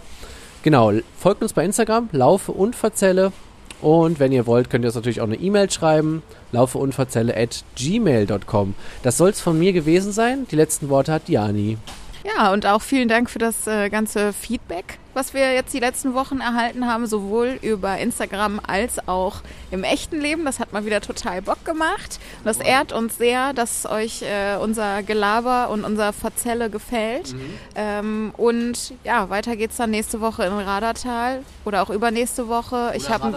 Genau, 0.63 0.93
folgt 1.19 1.43
uns 1.43 1.53
bei 1.53 1.65
Instagram, 1.65 2.09
laufe 2.11 2.53
und 2.53 2.75
verzelle. 2.75 3.33
Und 3.81 4.19
wenn 4.19 4.31
ihr 4.31 4.47
wollt, 4.47 4.69
könnt 4.69 4.85
ihr 4.85 4.87
uns 4.87 4.95
natürlich 4.95 5.19
auch 5.19 5.27
eine 5.27 5.35
E-Mail 5.35 5.69
schreiben, 5.69 6.23
laufeundverzelle 6.53 7.35
at 7.35 7.65
gmail.com. 7.75 8.73
Das 9.03 9.17
soll 9.17 9.31
es 9.31 9.41
von 9.41 9.59
mir 9.59 9.73
gewesen 9.73 10.13
sein. 10.13 10.47
Die 10.49 10.55
letzten 10.55 10.87
Worte 10.87 11.11
hat 11.11 11.27
Diani. 11.27 11.77
Ja, 12.23 12.53
und 12.53 12.65
auch 12.65 12.81
vielen 12.81 13.09
Dank 13.09 13.29
für 13.29 13.39
das 13.39 13.67
äh, 13.67 13.89
ganze 13.89 14.31
Feedback, 14.31 14.97
was 15.13 15.33
wir 15.33 15.53
jetzt 15.53 15.73
die 15.73 15.79
letzten 15.79 16.13
Wochen 16.13 16.39
erhalten 16.39 16.87
haben, 16.87 17.05
sowohl 17.05 17.59
über 17.61 17.97
Instagram 17.97 18.61
als 18.65 19.07
auch 19.07 19.41
im 19.71 19.83
echten 19.83 20.21
Leben. 20.21 20.45
Das 20.45 20.59
hat 20.59 20.71
mal 20.71 20.85
wieder 20.85 21.01
total 21.01 21.41
Bock 21.41 21.65
gemacht. 21.65 22.19
Und 22.39 22.45
das 22.45 22.59
ehrt 22.59 22.93
uns 22.93 23.17
sehr, 23.17 23.53
dass 23.53 23.85
euch 23.85 24.21
äh, 24.21 24.55
unser 24.55 25.03
Gelaber 25.03 25.69
und 25.69 25.83
unser 25.83 26.13
Verzelle 26.13 26.69
gefällt. 26.69 27.35
Ähm, 27.75 28.33
und 28.37 28.93
ja, 29.03 29.29
weiter 29.29 29.57
geht's 29.57 29.75
dann 29.75 29.91
nächste 29.91 30.21
Woche 30.21 30.45
in 30.45 30.53
Radertal 30.53 31.41
oder 31.65 31.83
auch 31.83 31.89
übernächste 31.89 32.47
Woche. 32.47 32.93
ich 32.95 33.09
habe 33.09 33.33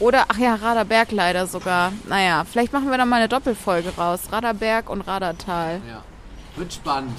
oder 0.00 0.26
ach 0.28 0.38
ja, 0.38 0.54
Raderberg 0.54 1.10
leider 1.10 1.48
sogar. 1.48 1.92
Naja, 2.08 2.44
vielleicht 2.48 2.72
machen 2.72 2.88
wir 2.88 2.98
dann 2.98 3.08
mal 3.08 3.16
eine 3.16 3.28
Doppelfolge 3.28 3.96
raus. 3.96 4.20
Raderberg 4.30 4.90
und 4.90 5.00
Radertal. 5.00 5.80
Ja. 5.88 6.04
Wird 6.54 6.72
spannend. 6.72 7.16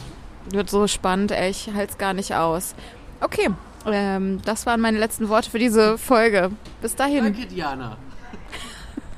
Wird 0.52 0.70
so 0.70 0.88
spannend, 0.88 1.32
ey, 1.32 1.50
ich 1.50 1.70
halte 1.74 1.92
es 1.92 1.98
gar 1.98 2.14
nicht 2.14 2.34
aus. 2.34 2.74
Okay, 3.22 3.50
ähm, 3.86 4.42
das 4.46 4.66
waren 4.66 4.82
meine 4.82 4.98
letzten 4.98 5.30
Worte 5.30 5.50
für 5.50 5.60
diese 5.60 5.98
Folge. 5.98 6.52
Bis 6.82 6.96
dahin. 6.96 7.24
Danke, 7.24 7.46
Diana. 7.46 7.98